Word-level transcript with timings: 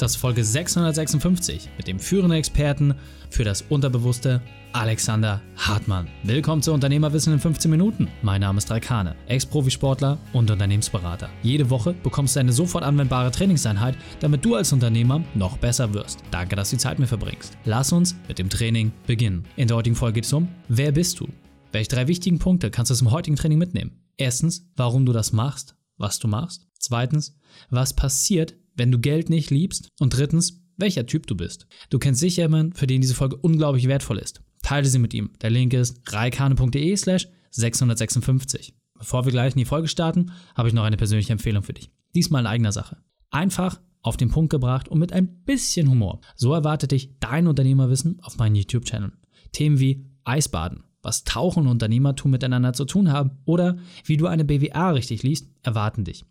Das 0.00 0.16
Folge 0.16 0.42
656 0.42 1.68
mit 1.76 1.86
dem 1.86 1.98
führenden 1.98 2.38
Experten 2.38 2.94
für 3.28 3.44
das 3.44 3.60
Unterbewusste, 3.60 4.40
Alexander 4.72 5.42
Hartmann. 5.58 6.08
Willkommen 6.22 6.62
zu 6.62 6.72
Unternehmerwissen 6.72 7.34
in 7.34 7.38
15 7.38 7.70
Minuten. 7.70 8.08
Mein 8.22 8.40
Name 8.40 8.56
ist 8.56 8.70
Raikane, 8.70 9.14
Ex-Profisportler 9.26 10.16
und 10.32 10.50
Unternehmensberater. 10.50 11.28
Jede 11.42 11.68
Woche 11.68 11.92
bekommst 11.92 12.34
du 12.34 12.40
eine 12.40 12.54
sofort 12.54 12.82
anwendbare 12.82 13.30
Trainingseinheit, 13.30 13.94
damit 14.20 14.42
du 14.42 14.54
als 14.54 14.72
Unternehmer 14.72 15.22
noch 15.34 15.58
besser 15.58 15.92
wirst. 15.92 16.20
Danke, 16.30 16.56
dass 16.56 16.70
du 16.70 16.76
die 16.76 16.80
Zeit 16.82 16.98
mir 16.98 17.06
verbringst. 17.06 17.58
Lass 17.66 17.92
uns 17.92 18.16
mit 18.26 18.38
dem 18.38 18.48
Training 18.48 18.92
beginnen. 19.06 19.44
In 19.56 19.68
der 19.68 19.76
heutigen 19.76 19.96
Folge 19.96 20.14
geht 20.14 20.24
es 20.24 20.32
um, 20.32 20.48
wer 20.68 20.92
bist 20.92 21.20
du? 21.20 21.28
Welche 21.72 21.90
drei 21.90 22.08
wichtigen 22.08 22.38
Punkte 22.38 22.70
kannst 22.70 22.90
du 22.90 22.94
dem 22.94 23.10
heutigen 23.10 23.36
Training 23.36 23.58
mitnehmen? 23.58 24.00
Erstens, 24.16 24.66
warum 24.76 25.04
du 25.04 25.12
das 25.12 25.34
machst, 25.34 25.76
was 25.98 26.18
du 26.18 26.26
machst. 26.26 26.66
Zweitens, 26.78 27.36
was 27.68 27.92
passiert, 27.92 28.54
wenn 28.80 28.90
du 28.90 28.98
Geld 28.98 29.28
nicht 29.28 29.50
liebst. 29.50 29.90
Und 30.00 30.16
drittens, 30.16 30.62
welcher 30.78 31.04
Typ 31.04 31.26
du 31.26 31.36
bist. 31.36 31.66
Du 31.90 31.98
kennst 31.98 32.18
sicher 32.18 32.44
jemanden, 32.44 32.72
für 32.72 32.86
den 32.86 33.02
diese 33.02 33.14
Folge 33.14 33.36
unglaublich 33.36 33.86
wertvoll 33.88 34.16
ist. 34.16 34.40
Teile 34.62 34.86
sie 34.86 34.98
mit 34.98 35.12
ihm. 35.12 35.32
Der 35.42 35.50
Link 35.50 35.74
ist 35.74 36.00
reikane.de 36.10 36.96
slash 36.96 37.28
656. 37.50 38.74
Bevor 38.98 39.26
wir 39.26 39.32
gleich 39.32 39.52
in 39.52 39.58
die 39.58 39.66
Folge 39.66 39.86
starten, 39.86 40.32
habe 40.54 40.68
ich 40.68 40.74
noch 40.74 40.84
eine 40.84 40.96
persönliche 40.96 41.32
Empfehlung 41.32 41.62
für 41.62 41.74
dich. 41.74 41.90
Diesmal 42.14 42.40
in 42.40 42.46
eigener 42.46 42.72
Sache. 42.72 42.96
Einfach 43.30 43.78
auf 44.00 44.16
den 44.16 44.30
Punkt 44.30 44.48
gebracht 44.48 44.88
und 44.88 44.98
mit 44.98 45.12
ein 45.12 45.44
bisschen 45.44 45.90
Humor. 45.90 46.22
So 46.34 46.54
erwartet 46.54 46.92
dich 46.92 47.18
dein 47.20 47.48
Unternehmerwissen 47.48 48.18
auf 48.22 48.38
meinem 48.38 48.54
YouTube-Channel. 48.54 49.12
Themen 49.52 49.78
wie 49.78 50.06
Eisbaden, 50.24 50.84
was 51.02 51.24
Tauchen 51.24 51.64
und 51.64 51.72
Unternehmertum 51.72 52.30
miteinander 52.30 52.72
zu 52.72 52.86
tun 52.86 53.12
haben 53.12 53.32
oder 53.44 53.76
wie 54.04 54.16
du 54.16 54.26
eine 54.26 54.46
BWA 54.46 54.92
richtig 54.92 55.22
liest, 55.22 55.50
erwarten 55.62 56.04
dich. 56.04 56.24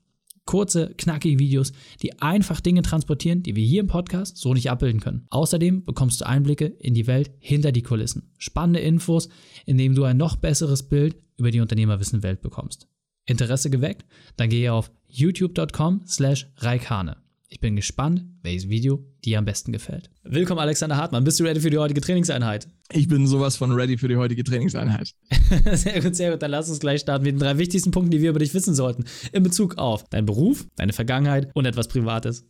Kurze, 0.50 0.96
knackige 0.98 1.38
Videos, 1.38 1.74
die 2.02 2.20
einfach 2.24 2.60
Dinge 2.60 2.82
transportieren, 2.82 3.44
die 3.44 3.56
wir 3.56 3.64
hier 3.64 3.82
im 3.82 3.88
Podcast 3.88 4.36
so 4.38 4.56
nicht 4.56 4.72
abbilden 4.72 5.00
können. 5.00 5.28
Außerdem 5.30 5.86
bekommst 5.86 6.22
du 6.22 6.26
Einblicke 6.26 6.66
in 6.66 6.96
die 6.96 7.06
Welt 7.06 7.30
hinter 7.38 7.72
die 7.72 7.84
Kulissen. 7.84 8.32
Spannende 8.40 8.80
Infos, 8.80 9.30
indem 9.68 9.94
du 9.94 10.06
ein 10.06 10.18
noch 10.18 10.38
besseres 10.38 10.82
Bild 10.82 11.18
über 11.38 11.52
die 11.52 11.60
Unternehmerwissen-Welt 11.60 12.42
bekommst. 12.42 12.88
Interesse 13.28 13.70
geweckt? 13.70 14.08
Dann 14.38 14.50
gehe 14.50 14.74
auf 14.74 14.90
youtube.com 15.08 16.02
slash 16.08 16.48
reikane. 16.58 17.18
Ich 17.50 17.60
bin 17.60 17.76
gespannt, 17.76 18.26
welches 18.42 18.70
Video 18.70 19.06
dir 19.26 19.40
am 19.40 19.46
besten 19.46 19.72
gefällt. 19.72 20.10
Willkommen, 20.24 20.60
Alexander 20.60 20.98
Hartmann. 20.98 21.24
Bist 21.24 21.40
du 21.40 21.44
ready 21.44 21.60
für 21.60 21.70
die 21.70 21.78
heutige 21.78 22.02
Trainingseinheit? 22.02 22.68
Ich 22.92 23.08
bin 23.08 23.28
sowas 23.28 23.56
von 23.56 23.72
ready 23.72 23.98
für 23.98 24.08
die 24.08 24.18
heutige 24.18 24.44
Trainingseinheit. 24.44 25.14
sehr 25.74 26.02
gut, 26.02 26.16
sehr 26.16 26.32
gut. 26.32 26.42
Dann 26.42 26.52
lass 26.52 26.70
uns 26.70 26.80
gleich 26.80 27.02
starten 27.02 27.24
mit 27.24 27.34
den 27.36 27.40
drei 27.40 27.58
wichtigsten 27.58 27.92
Punkten, 27.92 28.12
die 28.12 28.22
wir 28.22 28.32
über 28.32 28.40
dich 28.40 28.54
wissen 28.54 28.74
sollten. 28.74 29.06
In 29.32 29.44
Bezug 29.44 29.78
auf 29.78 30.08
deinen 30.10 30.26
Beruf, 30.26 30.66
deine 30.76 30.94
Vergangenheit 30.94 31.50
und 31.54 31.66
etwas 31.66 31.88
Privates. 31.88 32.46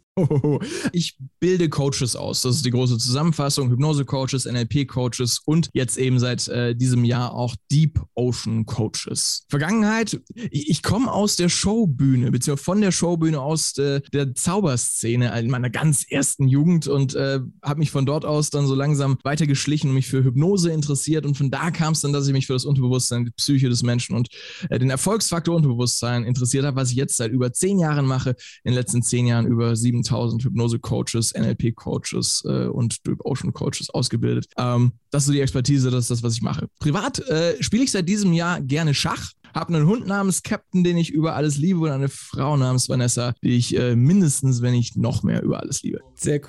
Ich 0.92 1.18
bilde 1.40 1.70
Coaches 1.70 2.16
aus. 2.16 2.42
Das 2.42 2.58
ist 2.58 2.66
die 2.66 2.72
große 2.72 2.98
Zusammenfassung. 2.98 3.70
Hypnose-Coaches, 3.70 4.46
NLP-Coaches 4.46 5.42
und 5.46 5.70
jetzt 5.74 5.98
eben 5.98 6.20
seit 6.20 6.48
äh, 6.48 6.76
diesem 6.76 7.06
Jahr 7.06 7.34
auch 7.34 7.56
Deep 7.72 8.02
Ocean 8.16 8.66
Coaches. 8.66 9.46
Vergangenheit, 9.50 10.20
ich, 10.34 10.70
ich 10.70 10.84
komme 10.84 11.12
aus 11.12 11.36
der 11.36 11.50
Showbühne, 11.50 12.32
beziehungsweise 12.32 12.64
von 12.64 12.82
der 12.82 12.92
Showbühne 12.92 13.40
aus 13.40 13.78
äh, 13.78 14.02
der 14.14 14.34
Zauberszene 14.36 15.38
in 15.40 15.50
meiner 15.50 15.70
ganz 15.70 16.04
ersten 16.10 16.48
Jugend 16.48 16.59
und 16.88 17.16
äh, 17.16 17.40
habe 17.64 17.80
mich 17.80 17.92
von 17.92 18.06
dort 18.06 18.26
aus 18.26 18.50
dann 18.50 18.68
so 18.68 18.76
langsam 18.76 19.18
weitergeschlichen 19.24 19.90
und 19.90 19.96
mich 19.96 20.08
für 20.08 20.24
Hypnose 20.24 20.72
interessiert. 20.72 21.26
Und 21.26 21.36
von 21.36 21.52
da 21.52 21.72
kam 21.72 21.94
es 21.94 22.02
dann, 22.02 22.14
dass 22.14 22.28
ich 22.28 22.34
mich 22.34 22.48
für 22.48 22.54
das 22.54 22.66
Unterbewusstsein, 22.66 23.26
die 23.26 23.32
Psyche 23.32 23.70
des 23.70 23.84
Menschen 23.84 24.16
und 24.16 24.30
äh, 24.70 24.80
den 24.80 24.90
Erfolgsfaktor 24.90 25.56
Unterbewusstsein 25.56 26.24
interessiert 26.24 26.66
habe, 26.66 26.78
was 26.78 26.92
ich 26.92 26.98
jetzt 26.98 27.18
seit 27.18 27.32
über 27.32 27.54
zehn 27.54 27.80
Jahren 27.80 28.06
mache. 28.06 28.32
In 28.64 28.72
den 28.72 28.76
letzten 28.76 29.04
zehn 29.04 29.28
Jahren 29.28 29.48
über 29.48 29.76
7000 29.76 30.44
Hypnose-Coaches, 30.44 31.34
NLP-Coaches 31.36 32.44
äh, 32.46 32.68
und 32.68 33.06
Deep 33.08 33.20
Ocean-Coaches 33.24 33.90
ausgebildet. 33.90 34.48
Ähm, 34.58 34.94
das 35.12 35.24
ist 35.24 35.28
so 35.28 35.34
die 35.34 35.42
Expertise, 35.42 35.92
das 35.92 36.06
ist 36.06 36.12
das, 36.12 36.24
was 36.24 36.34
ich 36.34 36.42
mache. 36.42 36.68
Privat 36.80 37.20
äh, 37.30 37.62
spiele 37.62 37.84
ich 37.84 37.92
seit 37.92 38.08
diesem 38.08 38.34
Jahr 38.34 38.62
gerne 38.62 38.94
Schach. 38.94 39.32
Habe 39.54 39.74
einen 39.74 39.88
Hund 39.88 40.06
namens 40.08 40.44
Captain, 40.44 40.84
den 40.84 40.98
ich 40.98 41.12
über 41.12 41.36
alles 41.36 41.58
liebe, 41.58 41.80
und 41.80 41.90
eine 41.90 42.10
Frau 42.10 42.56
namens 42.56 42.88
Vanessa, 42.88 43.34
die 43.42 43.58
ich 43.58 43.76
äh, 43.76 43.96
mindestens, 43.96 44.62
wenn 44.62 44.74
nicht 44.74 44.96
noch 44.96 45.24
mehr 45.24 45.42
über 45.42 45.60
alles 45.60 45.82
liebe. 45.82 46.00
Sehr 46.16 46.40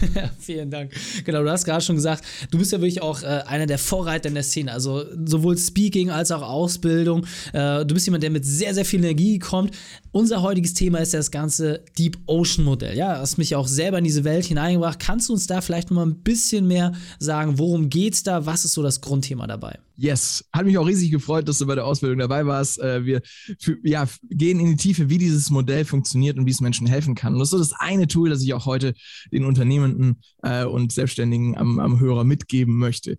Vielen 0.38 0.70
Dank. 0.70 0.92
Genau, 1.24 1.42
du 1.42 1.50
hast 1.50 1.64
gerade 1.64 1.82
schon 1.82 1.96
gesagt, 1.96 2.24
du 2.50 2.58
bist 2.58 2.72
ja 2.72 2.80
wirklich 2.80 3.02
auch 3.02 3.22
äh, 3.22 3.42
einer 3.46 3.66
der 3.66 3.78
Vorreiter 3.78 4.28
in 4.28 4.34
der 4.34 4.42
Szene. 4.42 4.72
Also 4.72 5.04
sowohl 5.26 5.56
Speaking 5.56 6.10
als 6.10 6.30
auch 6.30 6.42
Ausbildung. 6.42 7.26
Äh, 7.52 7.84
du 7.84 7.94
bist 7.94 8.06
jemand, 8.06 8.22
der 8.22 8.30
mit 8.30 8.44
sehr, 8.44 8.74
sehr 8.74 8.84
viel 8.84 9.00
Energie 9.00 9.38
kommt. 9.38 9.76
Unser 10.12 10.42
heutiges 10.42 10.74
Thema 10.74 10.98
ist 10.98 11.12
ja 11.12 11.18
das 11.18 11.30
ganze 11.30 11.84
Deep 11.98 12.18
Ocean 12.26 12.64
Modell. 12.64 12.96
Ja, 12.96 13.18
hast 13.18 13.38
mich 13.38 13.54
auch 13.56 13.68
selber 13.68 13.98
in 13.98 14.04
diese 14.04 14.24
Welt 14.24 14.46
hineingebracht. 14.46 14.98
Kannst 14.98 15.28
du 15.28 15.32
uns 15.32 15.46
da 15.46 15.60
vielleicht 15.60 15.90
noch 15.90 15.96
mal 15.96 16.06
ein 16.06 16.22
bisschen 16.22 16.66
mehr 16.66 16.92
sagen, 17.18 17.58
worum 17.58 17.90
geht's 17.90 18.22
da? 18.22 18.46
Was 18.46 18.64
ist 18.64 18.72
so 18.72 18.82
das 18.82 19.00
Grundthema 19.00 19.46
dabei? 19.46 19.78
Yes, 20.02 20.48
hat 20.50 20.64
mich 20.64 20.78
auch 20.78 20.86
riesig 20.86 21.10
gefreut, 21.10 21.46
dass 21.46 21.58
du 21.58 21.66
bei 21.66 21.74
der 21.74 21.84
Ausbildung 21.84 22.20
dabei 22.20 22.46
warst. 22.46 22.80
Äh, 22.80 23.04
wir 23.04 23.20
für, 23.58 23.76
ja, 23.82 24.08
gehen 24.30 24.58
in 24.58 24.70
die 24.70 24.76
Tiefe, 24.76 25.10
wie 25.10 25.18
dieses 25.18 25.50
Modell 25.50 25.84
funktioniert 25.84 26.38
und 26.38 26.46
wie 26.46 26.50
es 26.50 26.62
Menschen 26.62 26.86
helfen 26.86 27.14
kann. 27.14 27.34
Und 27.34 27.40
das 27.40 27.48
ist 27.48 27.50
so 27.50 27.58
das 27.58 27.74
eine 27.78 28.08
Tool, 28.08 28.30
das 28.30 28.42
ich 28.42 28.54
auch 28.54 28.64
heute 28.64 28.94
den 29.30 29.44
Unternehmenden 29.44 30.22
äh, 30.42 30.64
und 30.64 30.90
Selbstständigen 30.90 31.54
am, 31.58 31.78
am 31.78 32.00
Hörer 32.00 32.24
mitgeben 32.24 32.78
möchte. 32.78 33.18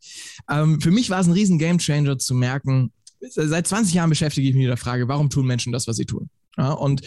Ähm, 0.50 0.82
für 0.82 0.90
mich 0.90 1.12
war 1.12 1.20
es 1.20 1.28
ein 1.28 1.34
riesen 1.34 1.60
Gamechanger 1.60 2.18
zu 2.18 2.34
merken, 2.34 2.92
seit 3.30 3.68
20 3.68 3.94
Jahren 3.94 4.10
beschäftige 4.10 4.48
ich 4.48 4.56
mich 4.56 4.64
mit 4.64 4.72
der 4.72 4.78
Frage, 4.78 5.08
warum 5.08 5.30
tun 5.30 5.46
Menschen 5.46 5.72
das, 5.72 5.88
was 5.88 5.98
sie 5.98 6.06
tun? 6.06 6.32
Ja, 6.62 6.74
und 6.74 7.02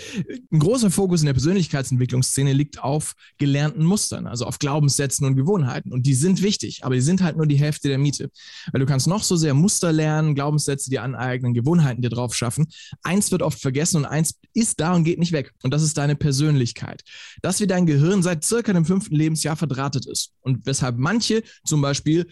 ein 0.53 0.59
großer 0.59 0.91
Fokus 0.91 1.21
in 1.21 1.27
der 1.27 1.33
Persönlichkeitsentwicklungsszene 1.33 2.53
liegt 2.53 2.83
auf 2.83 3.15
gelernten 3.39 3.85
Mustern, 3.85 4.27
also 4.27 4.47
auf 4.47 4.59
Glaubenssätzen 4.59 5.25
und 5.29 5.37
Gewohnheiten. 5.37 5.93
Und 5.93 6.07
die 6.07 6.15
sind 6.15 6.43
wichtig, 6.43 6.81
aber 6.83 6.97
die 6.97 7.01
sind 7.01 7.23
halt 7.23 7.37
nur 7.37 7.47
die 7.47 7.55
Hälfte 7.55 7.87
der 7.87 7.99
Miete. 7.99 8.31
Weil 8.73 8.81
du 8.81 8.87
kannst 8.87 9.07
noch 9.07 9.23
so 9.23 9.37
sehr 9.37 9.55
Muster 9.55 9.93
lernen, 9.93 10.35
Glaubenssätze 10.35 10.91
dir 10.91 11.05
aneignen, 11.05 11.55
Gewohnheiten 11.55 12.03
dir 12.03 12.09
drauf 12.09 12.35
schaffen. 12.35 12.67
Eins 13.05 13.31
wird 13.31 13.43
oft 13.43 13.61
vergessen 13.61 13.99
und 13.99 14.07
eins 14.07 14.41
ist 14.55 14.81
da 14.81 14.93
und 14.93 15.05
geht 15.05 15.21
nicht 15.21 15.31
weg. 15.31 15.53
Und 15.63 15.73
das 15.73 15.85
ist 15.85 15.97
deine 15.99 16.17
Persönlichkeit. 16.17 17.05
Das, 17.41 17.61
wie 17.61 17.69
dein 17.69 17.87
Gehirn 17.87 18.25
seit 18.25 18.43
circa 18.43 18.73
dem 18.73 18.85
fünften 18.85 19.15
Lebensjahr 19.15 19.55
verdrahtet 19.55 20.05
ist. 20.07 20.33
Und 20.41 20.67
weshalb 20.67 20.99
manche 20.99 21.45
zum 21.65 21.81
Beispiel 21.81 22.27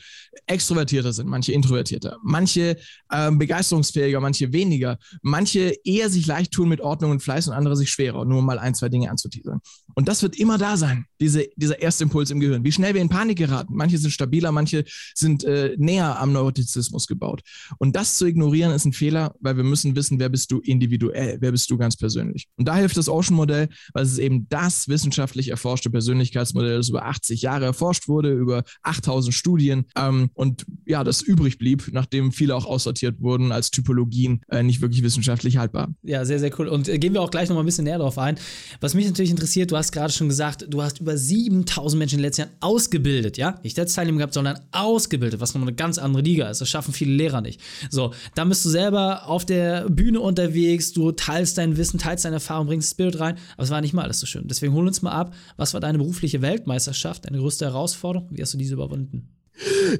extrovertierter 0.48 1.12
sind, 1.12 1.28
manche 1.28 1.52
introvertierter, 1.52 2.18
manche 2.24 2.78
äh, 3.10 3.30
begeisterungsfähiger, 3.30 4.18
manche 4.18 4.52
weniger, 4.52 4.98
manche 5.22 5.76
eher 5.84 6.10
sich 6.10 6.26
leicht 6.26 6.50
tun 6.50 6.68
mit 6.68 6.80
Ordnung 6.80 7.11
und 7.12 7.22
Fleiß 7.22 7.48
und 7.48 7.54
andere 7.54 7.76
sich 7.76 7.90
schwerer, 7.90 8.24
nur 8.24 8.42
mal 8.42 8.58
ein, 8.58 8.74
zwei 8.74 8.88
Dinge 8.88 9.10
anzuteasern. 9.10 9.60
Und 9.94 10.08
das 10.08 10.22
wird 10.22 10.38
immer 10.38 10.58
da 10.58 10.76
sein, 10.76 11.06
diese, 11.20 11.46
dieser 11.56 11.80
erste 11.80 12.04
Impuls 12.04 12.30
im 12.30 12.40
Gehirn. 12.40 12.64
Wie 12.64 12.72
schnell 12.72 12.94
wir 12.94 13.00
in 13.00 13.08
Panik 13.08 13.38
geraten. 13.38 13.74
Manche 13.74 13.98
sind 13.98 14.10
stabiler, 14.10 14.52
manche 14.52 14.84
sind 15.14 15.44
äh, 15.44 15.74
näher 15.78 16.18
am 16.18 16.32
Neurotizismus 16.32 17.06
gebaut. 17.06 17.42
Und 17.78 17.96
das 17.96 18.16
zu 18.16 18.26
ignorieren 18.26 18.72
ist 18.72 18.84
ein 18.84 18.92
Fehler, 18.92 19.34
weil 19.40 19.56
wir 19.56 19.64
müssen 19.64 19.96
wissen, 19.96 20.18
wer 20.18 20.28
bist 20.28 20.50
du 20.52 20.60
individuell, 20.60 21.38
wer 21.40 21.52
bist 21.52 21.70
du 21.70 21.76
ganz 21.76 21.96
persönlich. 21.96 22.48
Und 22.56 22.66
da 22.68 22.76
hilft 22.76 22.96
das 22.96 23.08
Ocean-Modell, 23.08 23.68
weil 23.92 24.04
es 24.04 24.18
eben 24.18 24.48
das 24.48 24.88
wissenschaftlich 24.88 25.48
erforschte 25.48 25.90
Persönlichkeitsmodell, 25.90 26.76
das 26.76 26.88
über 26.88 27.06
80 27.06 27.42
Jahre 27.42 27.64
erforscht 27.64 28.08
wurde, 28.08 28.32
über 28.32 28.62
8000 28.82 29.34
Studien 29.34 29.86
ähm, 29.96 30.30
und 30.34 30.64
ja, 30.86 31.04
das 31.04 31.22
übrig 31.22 31.58
blieb, 31.58 31.90
nachdem 31.92 32.32
viele 32.32 32.54
auch 32.54 32.66
aussortiert 32.66 33.20
wurden 33.20 33.52
als 33.52 33.70
Typologien, 33.70 34.42
äh, 34.48 34.62
nicht 34.62 34.80
wirklich 34.80 35.02
wissenschaftlich 35.02 35.56
haltbar. 35.56 35.92
Ja, 36.02 36.24
sehr, 36.24 36.38
sehr 36.38 36.58
cool. 36.58 36.68
Und 36.68 36.88
äh, 36.88 36.98
gehen 36.98 37.12
wir 37.12 37.22
auch 37.22 37.30
gleich 37.30 37.48
noch 37.48 37.56
mal 37.56 37.62
ein 37.62 37.66
bisschen 37.66 37.84
näher 37.84 37.98
drauf 37.98 38.18
ein. 38.18 38.38
Was 38.80 38.94
mich 38.94 39.06
natürlich 39.06 39.30
interessiert, 39.30 39.70
du 39.70 39.76
hast 39.76 39.81
gerade 39.90 40.12
schon 40.12 40.28
gesagt, 40.28 40.66
du 40.68 40.82
hast 40.82 41.00
über 41.00 41.16
7000 41.16 41.98
Menschen 41.98 42.14
in 42.16 42.18
den 42.18 42.26
letzten 42.26 42.42
Jahren 42.42 42.52
ausgebildet, 42.60 43.38
ja? 43.38 43.58
Nicht 43.62 43.78
als 43.78 43.94
Teilnehmer 43.94 44.18
gehabt, 44.18 44.34
sondern 44.34 44.60
ausgebildet, 44.70 45.40
was 45.40 45.54
nochmal 45.54 45.68
eine 45.68 45.76
ganz 45.76 45.98
andere 45.98 46.22
Liga 46.22 46.48
ist. 46.48 46.60
Das 46.60 46.68
schaffen 46.68 46.92
viele 46.92 47.12
Lehrer 47.12 47.40
nicht. 47.40 47.60
So, 47.90 48.12
dann 48.34 48.48
bist 48.48 48.64
du 48.64 48.68
selber 48.68 49.26
auf 49.26 49.44
der 49.44 49.88
Bühne 49.88 50.20
unterwegs, 50.20 50.92
du 50.92 51.10
teilst 51.12 51.58
dein 51.58 51.76
Wissen, 51.76 51.98
teilst 51.98 52.24
deine 52.24 52.36
Erfahrung, 52.36 52.66
bringst 52.66 52.90
das 52.90 52.96
Bild 52.96 53.18
rein, 53.18 53.36
aber 53.54 53.64
es 53.64 53.70
war 53.70 53.80
nicht 53.80 53.94
mal 53.94 54.02
alles 54.02 54.20
so 54.20 54.26
schön. 54.26 54.46
Deswegen 54.46 54.74
hol 54.74 54.86
uns 54.86 55.02
mal 55.02 55.12
ab, 55.12 55.34
was 55.56 55.74
war 55.74 55.80
deine 55.80 55.98
berufliche 55.98 56.42
Weltmeisterschaft, 56.42 57.24
deine 57.24 57.38
größte 57.38 57.64
Herausforderung? 57.64 58.28
Wie 58.30 58.42
hast 58.42 58.54
du 58.54 58.58
diese 58.58 58.74
überwunden? 58.74 59.41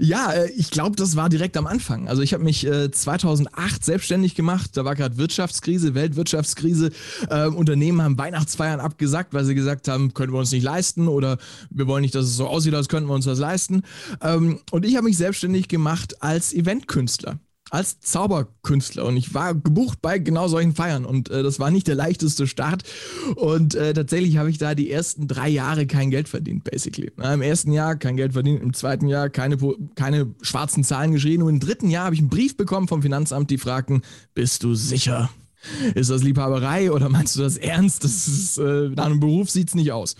Ja, 0.00 0.32
äh, 0.32 0.50
ich 0.50 0.70
glaube, 0.70 0.96
das 0.96 1.16
war 1.16 1.28
direkt 1.28 1.56
am 1.56 1.66
Anfang. 1.66 2.08
Also 2.08 2.22
ich 2.22 2.34
habe 2.34 2.42
mich 2.42 2.66
äh, 2.66 2.90
2008 2.90 3.84
selbstständig 3.84 4.34
gemacht. 4.34 4.70
Da 4.76 4.84
war 4.84 4.94
gerade 4.94 5.18
Wirtschaftskrise, 5.18 5.94
Weltwirtschaftskrise. 5.94 6.90
Äh, 7.28 7.46
Unternehmen 7.48 8.02
haben 8.02 8.18
Weihnachtsfeiern 8.18 8.80
abgesagt, 8.80 9.34
weil 9.34 9.44
sie 9.44 9.54
gesagt 9.54 9.88
haben, 9.88 10.14
können 10.14 10.32
wir 10.32 10.38
uns 10.38 10.52
nicht 10.52 10.62
leisten 10.62 11.08
oder 11.08 11.38
wir 11.70 11.86
wollen 11.86 12.02
nicht, 12.02 12.14
dass 12.14 12.24
es 12.24 12.36
so 12.36 12.46
aussieht, 12.46 12.74
als 12.74 12.88
könnten 12.88 13.08
wir 13.08 13.14
uns 13.14 13.26
das 13.26 13.38
leisten. 13.38 13.82
Ähm, 14.20 14.60
und 14.70 14.84
ich 14.84 14.96
habe 14.96 15.04
mich 15.04 15.16
selbstständig 15.16 15.68
gemacht 15.68 16.22
als 16.22 16.52
Eventkünstler 16.52 17.38
als 17.72 18.00
Zauberkünstler 18.00 19.06
und 19.06 19.16
ich 19.16 19.32
war 19.32 19.54
gebucht 19.54 20.02
bei 20.02 20.18
genau 20.18 20.46
solchen 20.46 20.74
Feiern 20.74 21.06
und 21.06 21.30
äh, 21.30 21.42
das 21.42 21.58
war 21.58 21.70
nicht 21.70 21.88
der 21.88 21.94
leichteste 21.94 22.46
Start 22.46 22.82
und 23.34 23.74
äh, 23.74 23.94
tatsächlich 23.94 24.36
habe 24.36 24.50
ich 24.50 24.58
da 24.58 24.74
die 24.74 24.90
ersten 24.90 25.26
drei 25.26 25.48
Jahre 25.48 25.86
kein 25.86 26.10
Geld 26.10 26.28
verdient, 26.28 26.64
basically. 26.64 27.10
Na, 27.16 27.32
Im 27.32 27.40
ersten 27.40 27.72
Jahr 27.72 27.96
kein 27.96 28.18
Geld 28.18 28.34
verdient, 28.34 28.62
im 28.62 28.74
zweiten 28.74 29.08
Jahr 29.08 29.30
keine, 29.30 29.56
keine 29.94 30.34
schwarzen 30.42 30.84
Zahlen 30.84 31.12
geschrieben 31.12 31.44
und 31.44 31.48
im 31.48 31.60
dritten 31.60 31.88
Jahr 31.88 32.04
habe 32.04 32.14
ich 32.14 32.20
einen 32.20 32.28
Brief 32.28 32.58
bekommen 32.58 32.88
vom 32.88 33.00
Finanzamt, 33.00 33.50
die 33.50 33.58
fragten, 33.58 34.02
bist 34.34 34.64
du 34.64 34.74
sicher? 34.74 35.30
Ist 35.94 36.10
das 36.10 36.22
Liebhaberei 36.22 36.90
oder 36.90 37.08
meinst 37.08 37.36
du 37.36 37.40
das 37.40 37.56
ernst? 37.56 38.04
Das 38.04 38.28
ist, 38.28 38.58
äh, 38.58 38.90
nach 38.90 39.06
einem 39.06 39.20
Beruf 39.20 39.48
sieht 39.48 39.68
es 39.68 39.74
nicht 39.74 39.92
aus. 39.92 40.16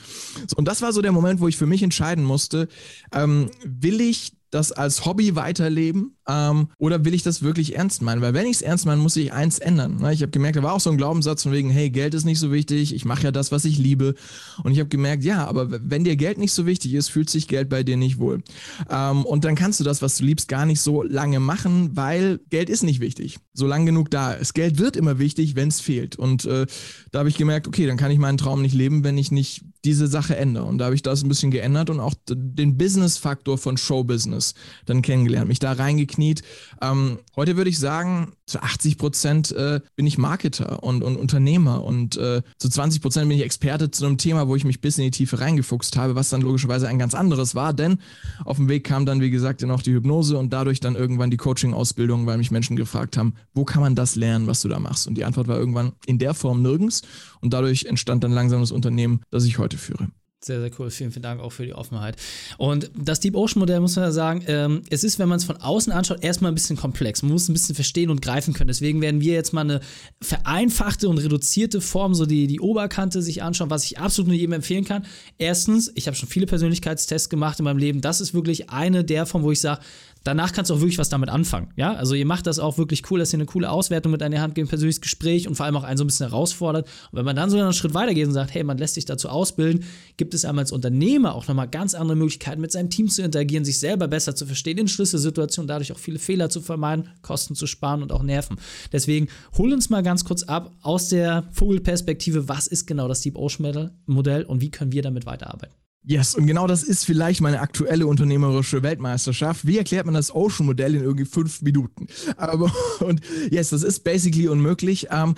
So, 0.47 0.57
und 0.57 0.67
das 0.67 0.81
war 0.83 0.93
so 0.93 1.03
der 1.03 1.13
Moment, 1.13 1.41
wo 1.41 1.49
ich 1.49 1.57
für 1.57 1.67
mich 1.67 1.83
entscheiden 1.83 2.25
musste, 2.25 2.69
ähm, 3.13 3.51
will 3.65 4.01
ich 4.01 4.33
das 4.53 4.71
als 4.71 5.07
Hobby 5.07 5.35
weiterleben 5.35 6.17
ähm, 6.29 6.69
oder 6.79 7.05
will 7.05 7.15
ich 7.15 7.23
das 7.23 7.43
wirklich 7.43 7.75
ernst 7.75 8.03
meinen? 8.03 8.21
Weil 8.21 8.35
wenn 8.35 8.47
ich 8.47 8.57
es 8.57 8.63
ernst 8.63 8.85
meine, 8.85 9.01
muss 9.01 9.17
ich 9.17 9.33
eins 9.33 9.59
ändern. 9.59 9.97
Ne? 9.97 10.13
Ich 10.13 10.21
habe 10.21 10.31
gemerkt, 10.31 10.57
da 10.57 10.63
war 10.63 10.75
auch 10.75 10.81
so 10.81 10.91
ein 10.91 10.99
Glaubenssatz 10.99 11.43
von 11.43 11.53
wegen, 11.53 11.71
hey, 11.71 11.89
Geld 11.89 12.13
ist 12.15 12.25
nicht 12.25 12.39
so 12.39 12.53
wichtig, 12.53 12.95
ich 12.95 13.05
mache 13.07 13.25
ja 13.25 13.33
das, 13.33 13.51
was 13.51 13.65
ich 13.65 13.79
liebe. 13.79 14.15
Und 14.63 14.73
ich 14.73 14.79
habe 14.79 14.91
gemerkt, 14.91 15.25
ja, 15.25 15.47
aber 15.47 15.69
wenn 15.71 16.05
dir 16.05 16.17
Geld 16.17 16.37
nicht 16.37 16.53
so 16.53 16.67
wichtig 16.67 16.93
ist, 16.93 17.09
fühlt 17.09 17.31
sich 17.31 17.49
Geld 17.49 17.71
bei 17.71 17.83
dir 17.83 17.97
nicht 17.97 18.19
wohl. 18.19 18.43
Ähm, 18.91 19.25
und 19.25 19.45
dann 19.45 19.55
kannst 19.55 19.81
du 19.81 19.85
das, 19.85 20.03
was 20.03 20.19
du 20.19 20.25
liebst, 20.25 20.49
gar 20.49 20.67
nicht 20.67 20.81
so 20.81 21.03
lange 21.03 21.41
machen, 21.41 21.97
weil 21.97 22.39
Geld 22.51 22.69
ist 22.69 22.83
nicht 22.83 23.01
wichtig, 23.01 23.39
solange 23.55 23.87
genug 23.87 24.11
da 24.11 24.33
ist. 24.33 24.53
Geld 24.53 24.79
wird 24.79 24.97
immer 24.97 25.19
wichtig, 25.19 25.57
wenn 25.57 25.69
es 25.69 25.81
fehlt. 25.81 26.17
Und 26.17 26.45
äh, 26.45 26.67
da 27.11 27.21
habe 27.21 27.31
ich 27.31 27.39
gemerkt, 27.39 27.67
okay, 27.67 27.87
dann 27.87 27.97
kann 27.97 28.11
ich 28.11 28.19
meinen 28.19 28.39
Traum 28.39 28.61
nicht 28.61 28.75
leben, 28.75 29.03
wenn 29.03 29.17
ich 29.17 29.33
nicht 29.33 29.65
diese 29.85 30.07
Sache 30.07 30.37
ändere. 30.37 30.65
Und 30.65 30.79
da 30.79 30.87
habe 30.87 30.95
ich 30.95 31.03
das 31.03 31.23
ein 31.23 31.29
bisschen 31.29 31.51
geändert 31.51 31.91
und 31.91 32.01
auch 32.01 32.15
den 32.29 32.77
Business-Faktor 32.77 33.59
von 33.59 33.77
Showbusiness 33.77 34.55
dann 34.87 35.03
kennengelernt, 35.03 35.49
mich 35.49 35.59
da 35.59 35.73
reingekniet. 35.73 36.43
Ähm, 36.81 37.19
heute 37.37 37.57
würde 37.57 37.71
ich 37.71 37.79
sagen, 37.79 38.33
zu 38.47 38.63
80 38.63 38.99
Prozent 38.99 39.53
äh, 39.53 39.81
bin 39.97 40.07
ich 40.07 40.19
Marketer 40.19 40.83
und, 40.83 41.03
und 41.03 41.17
Unternehmer 41.17 41.83
und 41.83 42.17
äh, 42.17 42.43
zu 42.59 42.69
20 42.69 43.01
Prozent 43.01 43.29
bin 43.29 43.39
ich 43.39 43.45
Experte 43.45 43.91
zu 43.91 44.05
einem 44.05 44.19
Thema, 44.19 44.47
wo 44.47 44.55
ich 44.57 44.65
mich 44.65 44.81
bis 44.81 44.99
in 44.99 45.05
die 45.05 45.11
Tiefe 45.11 45.41
reingefuchst 45.41 45.97
habe, 45.97 46.15
was 46.15 46.29
dann 46.29 46.43
logischerweise 46.43 46.87
ein 46.87 46.99
ganz 46.99 47.15
anderes 47.15 47.55
war, 47.55 47.73
denn 47.73 47.99
auf 48.45 48.57
dem 48.57 48.69
Weg 48.69 48.85
kam 48.85 49.07
dann, 49.07 49.21
wie 49.21 49.31
gesagt, 49.31 49.63
dann 49.63 49.71
auch 49.71 49.83
die 49.83 49.93
Hypnose 49.93 50.39
und 50.39 50.53
dadurch 50.53 50.81
dann 50.81 50.95
irgendwann 50.95 51.31
die 51.31 51.37
Coaching-Ausbildung, 51.37 52.27
weil 52.27 52.39
mich 52.39 52.51
Menschen 52.51 52.77
gefragt 52.77 53.17
haben, 53.17 53.35
wo 53.55 53.65
kann 53.65 53.83
man 53.83 53.95
das 53.95 54.17
lernen, 54.17 54.47
was 54.47 54.63
du 54.63 54.69
da 54.69 54.79
machst? 54.79 55.07
Und 55.07 55.17
die 55.17 55.25
Antwort 55.25 55.49
war 55.49 55.59
irgendwann 55.59 55.93
in 56.07 56.19
der 56.19 56.35
Form 56.35 56.63
nirgends 56.63 57.03
und 57.41 57.53
dadurch 57.53 57.87
entstand 57.87 58.23
dann 58.23 58.33
langsam 58.33 58.61
das 58.61 58.71
Unternehmen, 58.71 59.21
das 59.31 59.45
ich 59.45 59.59
heute 59.59 59.72
führe. 59.77 60.09
Sehr, 60.45 60.61
sehr 60.61 60.71
cool. 60.79 60.91
Vielen, 60.91 61.13
vielen 61.13 61.23
Dank 61.23 61.41
auch 61.41 61.53
für 61.53 61.65
die 61.65 61.73
Offenheit. 61.73 62.17
Und 62.59 62.91
das 62.97 63.21
Deep 63.21 63.37
Ocean 63.37 63.61
Modell, 63.61 63.79
muss 63.79 63.95
man 63.95 64.07
ja 64.07 64.11
sagen, 64.11 64.43
ähm, 64.49 64.83
es 64.91 65.05
ist, 65.05 65.21
wenn 65.21 65.29
man 65.29 65.37
es 65.37 65.45
von 65.45 65.57
außen 65.57 65.93
anschaut, 65.93 66.25
erstmal 66.25 66.51
ein 66.51 66.57
bisschen 66.57 66.77
komplex. 66.77 67.23
Man 67.23 67.31
muss 67.31 67.49
ein 67.49 67.53
bisschen 67.53 67.77
verstehen 67.77 68.11
und 68.11 68.23
greifen 68.23 68.53
können. 68.53 68.67
Deswegen 68.67 69.01
werden 69.01 69.21
wir 69.21 69.35
jetzt 69.35 69.53
mal 69.53 69.61
eine 69.61 69.81
vereinfachte 70.21 71.09
und 71.09 71.19
reduzierte 71.19 71.81
Form, 71.81 72.17
so 72.17 72.27
die, 72.27 72.49
die 72.49 72.59
Oberkante 72.59 73.23
sich 73.23 73.41
anschauen, 73.45 73.71
was 73.71 73.85
ich 73.85 74.01
absolut 74.01 74.29
nur 74.29 74.37
jedem 74.37 74.55
empfehlen 74.55 74.85
kann. 74.85 75.07
Erstens, 75.39 75.93
ich 75.95 76.09
habe 76.09 76.17
schon 76.17 76.29
viele 76.29 76.47
Persönlichkeitstests 76.47 77.29
gemacht 77.29 77.61
in 77.61 77.65
meinem 77.65 77.79
Leben. 77.79 78.01
Das 78.01 78.21
ist 78.21 78.35
wirklich 78.35 78.69
eine 78.69 79.05
der 79.05 79.27
Formen, 79.27 79.47
wo 79.47 79.53
ich 79.53 79.61
sage, 79.61 79.81
danach 80.25 80.53
kannst 80.53 80.71
du 80.71 80.75
auch 80.75 80.81
wirklich 80.81 80.99
was 80.99 81.09
damit 81.09 81.29
anfangen. 81.29 81.69
Ja, 81.77 81.95
also 81.95 82.15
ihr 82.15 82.27
macht 82.27 82.47
das 82.47 82.59
auch 82.59 82.79
wirklich 82.79 83.11
cool, 83.11 83.19
dass 83.19 83.33
ihr 83.33 83.39
eine 83.39 83.47
coole 83.47 83.71
Auswertung 83.71 84.13
mit 84.13 84.21
die 84.21 84.39
Hand 84.39 84.55
gebt, 84.55 84.67
ein 84.67 84.71
persönliches 84.71 85.01
Gespräch 85.01 85.49
und 85.49 85.55
vor 85.55 85.67
allem 85.67 85.77
auch 85.77 85.85
einen 85.85 85.97
so 85.97 86.05
ein 86.05 86.07
bisschen 86.07 86.29
herausfordert. 86.29 86.87
Und 87.11 87.19
wenn 87.19 87.25
man 87.25 87.37
dann 87.37 87.51
so 87.51 87.59
einen 87.59 87.73
Schritt 87.73 87.95
weitergeht 87.95 88.27
und 88.27 88.33
sagt, 88.33 88.55
hey, 88.55 88.65
man 88.65 88.79
lässt 88.79 88.95
sich 88.95 89.05
dazu 89.05 89.29
ausbilden, 89.29 89.85
gibt 90.17 90.35
es 90.35 90.45
einmal 90.45 90.63
als 90.63 90.73
Unternehmer 90.73 91.35
auch 91.35 91.47
nochmal 91.49 91.69
ganz 91.69 91.95
andere 91.95 92.17
Möglichkeiten, 92.17 92.61
mit 92.61 92.73
seinem 92.73 92.91
Team 92.91 93.09
zu 93.09 93.23
interagieren, 93.23 93.65
sich 93.65 93.79
selber 93.79 94.09
besser 94.09 94.35
zu 94.35 94.47
verstehen, 94.47 94.79
in 94.79 94.89
Schlüsselsituationen, 94.89 95.69
dadurch 95.69 95.93
auch 95.93 95.99
viele 95.99 96.19
Fehler 96.19 96.51
zu 96.51 96.61
vermeiden, 96.61 97.09
Kosten 97.23 97.55
zu 97.55 97.67
sparen 97.67 98.03
und 98.03 98.13
auch 98.13 98.23
Nerven. 98.23 98.57
Deswegen 98.93 99.29
hol 99.57 99.73
uns 99.73 99.91
mal 99.91 100.03
ganz 100.03 100.25
kurz 100.25 100.43
ab 100.45 100.73
aus 100.83 101.09
der 101.09 101.49
Vogelperspektive, 101.53 102.49
was 102.49 102.67
ist 102.67 102.87
genau 102.87 103.09
das 103.09 103.21
Deep 103.21 103.37
Ocean 103.37 103.91
Modell 104.07 104.45
und 104.45 104.61
wie 104.61 104.71
können 104.71 104.93
wir 104.93 105.03
damit 105.03 105.27
weiterarbeiten? 105.27 105.82
Yes, 106.05 106.35
und 106.35 106.47
genau 106.47 106.67
das 106.67 106.83
ist 106.83 107.05
vielleicht 107.05 107.41
meine 107.41 107.61
aktuelle 107.61 108.09
unternehmerische 108.09 108.83
Weltmeisterschaft. 108.83 109.67
Wie 109.67 109.79
erklärt 109.79 110.05
man 110.05 110.15
das 110.15 110.35
Ocean-Modell 110.35 110.97
in 110.97 111.03
irgendwie 111.03 111.25
fünf 111.25 111.63
Minuten? 111.63 112.09
Aber, 112.37 112.73
und 113.01 113.21
yes, 113.51 113.71
das 113.71 113.85
ist 113.85 114.03
basically 114.03 114.49
unmöglich. 114.49 115.09
Ähm, 115.11 115.37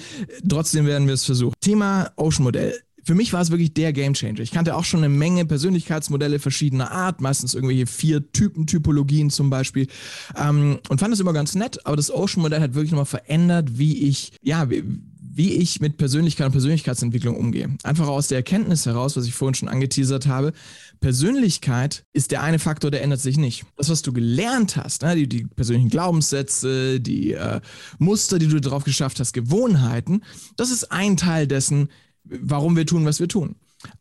trotzdem 0.49 0.87
werden 0.87 1.07
wir 1.07 1.15
es 1.15 1.25
versuchen. 1.25 1.55
Thema 1.61 2.13
Ocean-Modell 2.17 2.75
für 3.07 3.15
mich 3.15 3.33
war 3.33 3.43
es 3.43 3.51
wirklich 3.51 3.75
der 3.75 3.93
Gamechanger. 3.93 4.41
Ich 4.41 4.51
kannte 4.51 4.75
auch 4.75 4.85
schon 4.85 5.01
eine 5.05 5.11
Menge 5.11 5.45
Persönlichkeitsmodelle 5.45 6.39
verschiedener 6.39 6.91
Art, 6.91 7.21
meistens 7.21 7.55
irgendwelche 7.55 7.87
vier 7.87 8.33
Typen-Typologien 8.33 9.29
zum 9.29 9.51
Beispiel, 9.51 9.89
ähm, 10.37 10.79
und 10.89 11.01
fand 11.01 11.13
es 11.13 11.21
immer 11.21 11.35
ganz 11.35 11.55
nett. 11.55 11.85
Aber 11.87 11.97
das 11.97 12.11
Ocean-Modell 12.11 12.61
hat 12.61 12.75
wirklich 12.75 12.93
nochmal 12.93 13.05
verändert, 13.05 13.79
wie 13.79 14.09
ich, 14.09 14.33
ja, 14.43 14.71
wie, 14.71 14.85
wie 15.37 15.55
ich 15.55 15.81
mit 15.81 15.97
Persönlichkeit 15.97 16.47
und 16.47 16.53
Persönlichkeitsentwicklung 16.53 17.37
umgehe. 17.37 17.77
Einfach 17.83 18.07
aus 18.07 18.29
der 18.29 18.39
Erkenntnis 18.39 18.87
heraus, 18.87 19.17
was 19.17 19.27
ich 19.27 19.35
vorhin 19.35 19.55
schon 19.55 19.69
angeteasert 19.69 20.27
habe, 20.27 20.53
Persönlichkeit 21.01 22.05
ist 22.13 22.31
der 22.31 22.43
eine 22.43 22.59
Faktor, 22.59 22.91
der 22.91 23.03
ändert 23.03 23.21
sich 23.21 23.37
nicht. 23.37 23.65
Das, 23.77 23.91
was 23.91 24.03
du 24.03 24.13
gelernt 24.13 24.77
hast, 24.77 25.03
ne, 25.03 25.17
die, 25.17 25.29
die, 25.29 25.45
persönlichen 25.45 25.91
Glaubenssätze, 25.91 27.01
die 27.01 27.33
äh, 27.33 27.61
Muster, 27.99 28.39
die 28.39 28.47
du 28.47 28.61
drauf 28.61 28.85
geschafft 28.85 29.19
hast, 29.19 29.33
Gewohnheiten, 29.33 30.23
das 30.57 30.71
ist 30.71 30.93
ein 30.93 31.17
Teil 31.17 31.47
dessen, 31.47 31.89
warum 32.25 32.77
wir 32.77 32.87
tun, 32.87 33.05
was 33.05 33.21
wir 33.21 33.29
tun. 33.29 33.57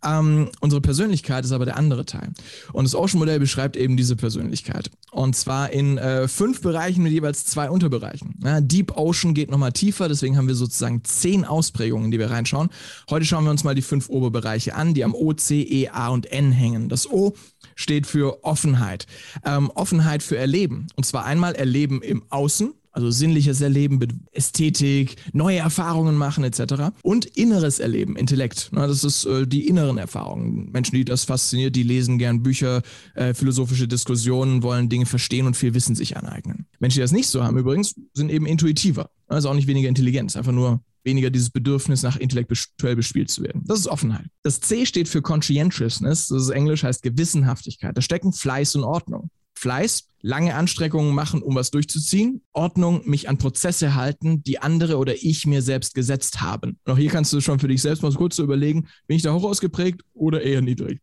Ähm, 0.06 0.50
unsere 0.60 0.82
Persönlichkeit 0.82 1.46
ist 1.46 1.52
aber 1.52 1.66
der 1.66 1.78
andere 1.78 2.06
Teil. 2.06 2.30
Und 2.72 2.86
das 2.86 2.96
Ocean-Modell 2.96 3.40
beschreibt 3.40 3.76
eben 3.76 3.98
diese 3.98 4.16
Persönlichkeit. 4.16 4.92
Und 5.12 5.36
zwar 5.36 5.72
in 5.72 5.98
äh, 5.98 6.28
fünf 6.28 6.62
Bereichen 6.62 7.04
mit 7.04 7.12
jeweils 7.12 7.46
zwei 7.46 7.70
Unterbereichen. 7.70 8.40
Ja, 8.44 8.62
Deep 8.62 8.98
Ocean 8.98 9.34
geht 9.34 9.52
nochmal 9.52 9.72
tiefer, 9.72 10.08
deswegen 10.08 10.38
haben 10.38 10.48
wir 10.48 10.56
sozusagen 10.56 11.04
zehn 11.04 11.46
Ausprägungen, 11.46 12.12
die 12.12 12.20
wir 12.20 12.32
reinschauen. 12.32 12.70
Heute 13.10 13.26
schauen 13.26 13.44
wir 13.44 13.52
uns 13.52 13.64
mal 13.64 13.76
die 13.76 13.82
fünf 13.82 14.10
Oberbereiche 14.10 14.76
an, 14.76 14.94
die 14.94 15.04
am 15.04 15.14
O, 15.14 15.34
C, 15.34 15.62
E, 15.62 15.90
A 15.90 16.10
und 16.10 16.32
N 16.32 16.52
hängen. 16.52 16.90
Das 16.90 17.10
O 17.10 17.34
steht 17.76 18.08
für 18.08 18.44
Offenheit. 18.44 19.08
Ähm, 19.46 19.72
Offenheit 19.72 20.24
für 20.24 20.38
Erleben. 20.38 20.88
Und 20.96 21.06
zwar 21.06 21.26
einmal 21.26 21.56
Erleben 21.56 22.02
im 22.02 22.24
Außen, 22.30 22.74
also 22.94 23.10
sinnliches 23.10 23.60
Erleben, 23.62 24.00
Ästhetik, 24.32 25.18
neue 25.34 25.58
Erfahrungen 25.58 26.16
machen 26.16 26.44
etc. 26.44 26.94
Und 27.02 27.26
inneres 27.26 27.80
Erleben, 27.80 28.16
Intellekt. 28.16 28.70
Das 28.72 29.04
ist 29.04 29.26
äh, 29.26 29.46
die 29.48 29.68
inneren 29.68 29.98
Erfahrungen. 29.98 30.72
Menschen, 30.72 30.96
die 30.96 31.04
das 31.04 31.24
fasziniert, 31.26 31.76
die 31.76 31.84
lesen 31.84 32.20
gern 32.20 32.44
Bücher, 32.44 32.82
äh, 33.16 33.34
philosophische 33.34 33.88
Diskussionen, 33.88 34.64
wollen 34.64 34.90
Dinge 34.90 35.06
verstehen 35.06 35.48
und 35.48 35.58
viel 35.58 35.74
Wissen 35.74 35.96
sich 35.96 36.16
aneignen. 36.16 36.68
Menschen, 36.80 36.98
die 36.98 37.02
das 37.02 37.12
nicht 37.12 37.28
so 37.28 37.44
haben 37.44 37.58
übrigens, 37.58 37.96
sind 38.14 38.30
eben 38.30 38.46
intuitiver. 38.46 39.10
Also 39.28 39.50
auch 39.50 39.56
nicht 39.56 39.68
weniger 39.68 39.90
Intelligenz, 39.90 40.36
einfach 40.36 40.52
nur 40.52 40.82
weniger 41.04 41.30
dieses 41.30 41.50
Bedürfnis 41.50 42.04
nach 42.04 42.18
intellektuell 42.18 42.96
bespielt 42.96 43.30
zu 43.30 43.44
werden. 43.44 43.64
Das 43.66 43.80
ist 43.80 43.88
Offenheit. 43.88 44.28
Das 44.44 44.62
C 44.62 44.86
steht 44.86 45.10
für 45.10 45.22
Conscientiousness, 45.22 46.28
das 46.28 46.44
ist 46.44 46.50
Englisch, 46.50 46.84
heißt 46.84 47.04
Gewissenhaftigkeit. 47.04 47.98
Da 47.98 48.02
stecken 48.02 48.32
Fleiß 48.32 48.76
und 48.76 48.84
Ordnung. 48.84 49.23
Fleiß, 49.64 50.10
lange 50.22 50.56
Anstrengungen 50.56 51.16
machen, 51.16 51.42
um 51.42 51.56
was 51.56 51.72
durchzuziehen. 51.72 52.42
Ordnung, 52.52 53.02
mich 53.06 53.30
an 53.30 53.38
Prozesse 53.38 53.96
halten, 53.96 54.44
die 54.44 54.60
andere 54.60 54.98
oder 54.98 55.16
ich 55.16 55.48
mir 55.48 55.62
selbst 55.62 55.96
gesetzt 55.96 56.42
haben. 56.42 56.80
Und 56.84 56.94
auch 56.94 56.98
hier 56.98 57.10
kannst 57.10 57.32
du 57.32 57.40
schon 57.40 57.60
für 57.60 57.70
dich 57.70 57.82
selbst 57.82 58.04
mal 58.04 58.12
kurz 58.14 58.36
so 58.36 58.44
überlegen, 58.44 58.90
bin 59.08 59.16
ich 59.16 59.24
da 59.24 59.34
hoch 59.34 59.46
ausgeprägt 59.46 60.02
oder 60.14 60.42
eher 60.42 60.62
niedrig? 60.62 61.00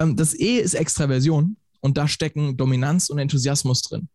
Ähm, 0.00 0.16
das 0.16 0.32
E 0.32 0.58
ist 0.60 0.72
Extraversion 0.72 1.56
und 1.80 1.98
da 1.98 2.08
stecken 2.08 2.56
Dominanz 2.56 3.10
und 3.10 3.18
Enthusiasmus 3.18 3.82
drin. 3.82 4.08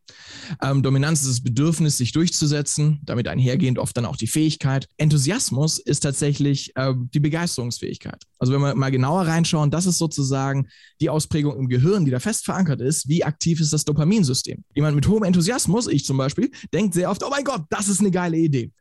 Ähm, 0.62 0.83
Dominanz 0.83 1.21
ist 1.21 1.29
das 1.29 1.43
Bedürfnis, 1.43 1.97
sich 1.97 2.12
durchzusetzen, 2.12 3.00
damit 3.03 3.27
einhergehend 3.27 3.79
oft 3.79 3.95
dann 3.97 4.05
auch 4.05 4.15
die 4.15 4.27
Fähigkeit. 4.27 4.88
Enthusiasmus 4.97 5.79
ist 5.79 6.01
tatsächlich 6.01 6.71
äh, 6.75 6.93
die 7.13 7.19
Begeisterungsfähigkeit. 7.19 8.24
Also 8.38 8.53
wenn 8.53 8.62
wir 8.62 8.75
mal 8.75 8.91
genauer 8.91 9.24
reinschauen, 9.24 9.71
das 9.71 9.85
ist 9.85 9.97
sozusagen 9.97 10.67
die 11.01 11.09
Ausprägung 11.09 11.57
im 11.57 11.67
Gehirn, 11.67 12.05
die 12.05 12.12
da 12.12 12.19
fest 12.19 12.45
verankert 12.45 12.81
ist. 12.81 13.07
Wie 13.07 13.24
aktiv 13.24 13.59
ist 13.59 13.74
das 13.74 13.85
Dopaminsystem? 13.85 14.63
Jemand 14.75 14.95
mit 14.95 15.07
hohem 15.07 15.24
Enthusiasmus, 15.24 15.88
ich 15.88 16.05
zum 16.05 16.17
Beispiel, 16.17 16.51
denkt 16.74 16.93
sehr 16.93 17.09
oft, 17.09 17.24
oh 17.24 17.29
mein 17.29 17.43
Gott, 17.43 17.63
das 17.69 17.88
ist 17.88 18.01
eine 18.01 18.12
geile 18.12 18.38
Idee. 18.38 18.71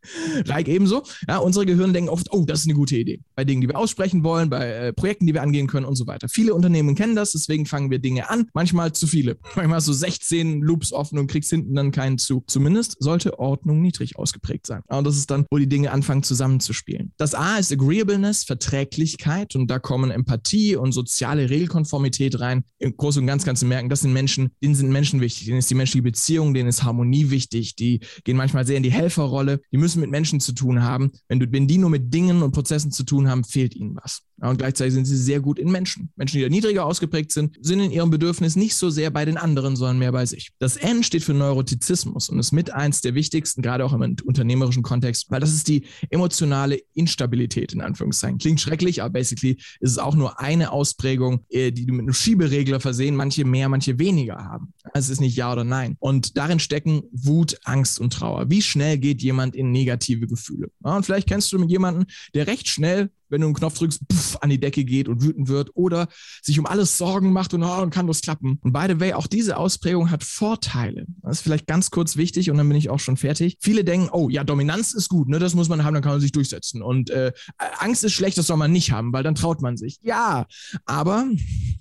Like 0.44 0.68
ebenso, 0.68 1.04
ja, 1.28 1.38
unsere 1.38 1.66
Gehirne 1.66 1.92
denken 1.92 2.10
oft, 2.10 2.32
oh, 2.32 2.44
das 2.44 2.60
ist 2.60 2.66
eine 2.66 2.74
gute 2.74 2.96
Idee. 2.96 3.20
Bei 3.34 3.44
Dingen, 3.44 3.60
die 3.60 3.68
wir 3.68 3.78
aussprechen 3.78 4.24
wollen, 4.24 4.50
bei 4.50 4.68
äh, 4.70 4.92
Projekten, 4.92 5.26
die 5.26 5.34
wir 5.34 5.42
angehen 5.42 5.66
können 5.66 5.86
und 5.86 5.96
so 5.96 6.06
weiter. 6.06 6.28
Viele 6.28 6.54
Unternehmen 6.54 6.94
kennen 6.94 7.16
das, 7.16 7.32
deswegen 7.32 7.66
fangen 7.66 7.90
wir 7.90 7.98
Dinge 7.98 8.28
an. 8.28 8.48
Manchmal 8.52 8.92
zu 8.92 9.06
viele. 9.06 9.38
Manchmal 9.54 9.80
du 9.80 9.92
16 9.92 10.60
Loops 10.60 10.92
offen 10.92 11.13
und 11.18 11.26
kriegst 11.26 11.50
hinten 11.50 11.74
dann 11.74 11.90
keinen 11.90 12.18
Zug. 12.18 12.50
Zumindest 12.50 12.96
sollte 13.00 13.38
Ordnung 13.38 13.80
niedrig 13.80 14.16
ausgeprägt 14.16 14.66
sein. 14.66 14.82
Und 14.88 15.06
das 15.06 15.16
ist 15.16 15.30
dann, 15.30 15.46
wo 15.50 15.58
die 15.58 15.68
Dinge 15.68 15.90
anfangen 15.90 16.22
zusammenzuspielen. 16.22 17.12
Das 17.16 17.34
A 17.34 17.58
ist 17.58 17.72
Agreeableness, 17.72 18.44
Verträglichkeit 18.44 19.56
und 19.56 19.70
da 19.70 19.78
kommen 19.78 20.10
Empathie 20.10 20.76
und 20.76 20.92
soziale 20.92 21.50
Regelkonformität 21.50 22.40
rein. 22.40 22.64
Im 22.78 22.96
Großen 22.96 23.20
und 23.20 23.26
Ganzen 23.26 23.46
kannst 23.46 23.62
du 23.62 23.66
merken, 23.66 23.88
das 23.88 24.00
sind 24.00 24.12
Menschen, 24.12 24.50
denen 24.62 24.74
sind 24.74 24.90
Menschen 24.90 25.20
wichtig, 25.20 25.46
denen 25.46 25.58
ist 25.58 25.70
die 25.70 25.74
menschliche 25.74 26.02
Beziehung, 26.02 26.54
denen 26.54 26.68
ist 26.68 26.82
Harmonie 26.82 27.30
wichtig, 27.30 27.76
die 27.76 28.00
gehen 28.24 28.36
manchmal 28.36 28.66
sehr 28.66 28.76
in 28.76 28.82
die 28.82 28.92
Helferrolle, 28.92 29.60
die 29.72 29.78
müssen 29.78 30.00
mit 30.00 30.10
Menschen 30.10 30.40
zu 30.40 30.52
tun 30.52 30.82
haben. 30.82 31.12
Wenn, 31.28 31.40
du, 31.40 31.50
wenn 31.50 31.66
die 31.66 31.78
nur 31.78 31.90
mit 31.90 32.12
Dingen 32.12 32.42
und 32.42 32.52
Prozessen 32.52 32.92
zu 32.92 33.04
tun 33.04 33.28
haben, 33.28 33.44
fehlt 33.44 33.74
ihnen 33.74 33.96
was. 34.02 34.22
Und 34.40 34.58
gleichzeitig 34.58 34.94
sind 34.94 35.04
sie 35.04 35.16
sehr 35.16 35.40
gut 35.40 35.58
in 35.58 35.70
Menschen. 35.70 36.10
Menschen, 36.16 36.38
die 36.38 36.42
da 36.42 36.48
niedriger 36.48 36.84
ausgeprägt 36.84 37.30
sind, 37.30 37.56
sind 37.60 37.80
in 37.80 37.90
ihrem 37.92 38.10
Bedürfnis 38.10 38.56
nicht 38.56 38.74
so 38.74 38.90
sehr 38.90 39.10
bei 39.10 39.24
den 39.24 39.36
anderen, 39.36 39.76
sondern 39.76 39.98
mehr 39.98 40.12
bei 40.12 40.26
sich. 40.26 40.50
Das 40.58 40.76
N 40.76 41.03
steht 41.04 41.24
für 41.24 41.34
Neurotizismus 41.34 42.28
und 42.28 42.38
ist 42.38 42.52
mit 42.52 42.72
eins 42.72 43.00
der 43.00 43.14
wichtigsten, 43.14 43.62
gerade 43.62 43.84
auch 43.84 43.92
im 43.92 44.16
unternehmerischen 44.24 44.82
Kontext, 44.82 45.30
weil 45.30 45.40
das 45.40 45.52
ist 45.52 45.68
die 45.68 45.86
emotionale 46.10 46.80
Instabilität 46.94 47.72
in 47.72 47.80
Anführungszeichen. 47.80 48.38
Klingt 48.38 48.60
schrecklich, 48.60 49.02
aber 49.02 49.12
basically 49.12 49.58
ist 49.80 49.90
es 49.90 49.98
auch 49.98 50.14
nur 50.14 50.40
eine 50.40 50.72
Ausprägung, 50.72 51.44
äh, 51.50 51.70
die 51.70 51.86
mit 51.86 52.02
einem 52.02 52.12
Schieberegler 52.12 52.80
versehen, 52.80 53.16
manche 53.16 53.44
mehr, 53.44 53.68
manche 53.68 53.98
weniger 53.98 54.36
haben. 54.36 54.72
Es 54.92 55.08
ist 55.08 55.20
nicht 55.20 55.36
Ja 55.36 55.52
oder 55.52 55.64
Nein. 55.64 55.96
Und 55.98 56.36
darin 56.36 56.58
stecken 56.58 57.02
Wut, 57.12 57.58
Angst 57.64 58.00
und 58.00 58.12
Trauer. 58.12 58.50
Wie 58.50 58.62
schnell 58.62 58.98
geht 58.98 59.22
jemand 59.22 59.54
in 59.54 59.72
negative 59.72 60.26
Gefühle? 60.26 60.68
Ja, 60.84 60.96
und 60.96 61.06
vielleicht 61.06 61.28
kennst 61.28 61.52
du 61.52 61.62
jemanden, 61.64 62.06
der 62.34 62.46
recht 62.46 62.68
schnell 62.68 63.10
wenn 63.28 63.40
du 63.40 63.46
einen 63.48 63.54
Knopf 63.54 63.78
drückst, 63.78 64.06
puff, 64.08 64.38
an 64.40 64.50
die 64.50 64.60
Decke 64.60 64.84
geht 64.84 65.08
und 65.08 65.22
wütend 65.22 65.48
wird 65.48 65.70
oder 65.74 66.08
sich 66.42 66.58
um 66.58 66.66
alles 66.66 66.98
Sorgen 66.98 67.32
macht 67.32 67.54
und, 67.54 67.62
oh, 67.62 67.88
kann 67.90 68.06
das 68.06 68.20
klappen. 68.20 68.58
Und 68.62 68.72
by 68.72 68.86
the 68.88 69.00
way, 69.00 69.12
auch 69.12 69.26
diese 69.26 69.56
Ausprägung 69.56 70.10
hat 70.10 70.24
Vorteile. 70.24 71.06
Das 71.22 71.38
ist 71.38 71.42
vielleicht 71.42 71.66
ganz 71.66 71.90
kurz 71.90 72.16
wichtig 72.16 72.50
und 72.50 72.56
dann 72.56 72.68
bin 72.68 72.76
ich 72.76 72.90
auch 72.90 73.00
schon 73.00 73.16
fertig. 73.16 73.58
Viele 73.60 73.84
denken, 73.84 74.08
oh 74.12 74.28
ja, 74.28 74.44
Dominanz 74.44 74.92
ist 74.92 75.08
gut, 75.08 75.28
ne, 75.28 75.38
das 75.38 75.54
muss 75.54 75.68
man 75.68 75.84
haben, 75.84 75.94
dann 75.94 76.02
kann 76.02 76.12
man 76.12 76.20
sich 76.20 76.32
durchsetzen. 76.32 76.82
Und 76.82 77.10
äh, 77.10 77.32
Angst 77.78 78.04
ist 78.04 78.12
schlecht, 78.12 78.38
das 78.38 78.46
soll 78.46 78.56
man 78.56 78.72
nicht 78.72 78.92
haben, 78.92 79.12
weil 79.12 79.22
dann 79.22 79.34
traut 79.34 79.62
man 79.62 79.76
sich. 79.76 79.98
Ja, 80.02 80.46
aber 80.84 81.26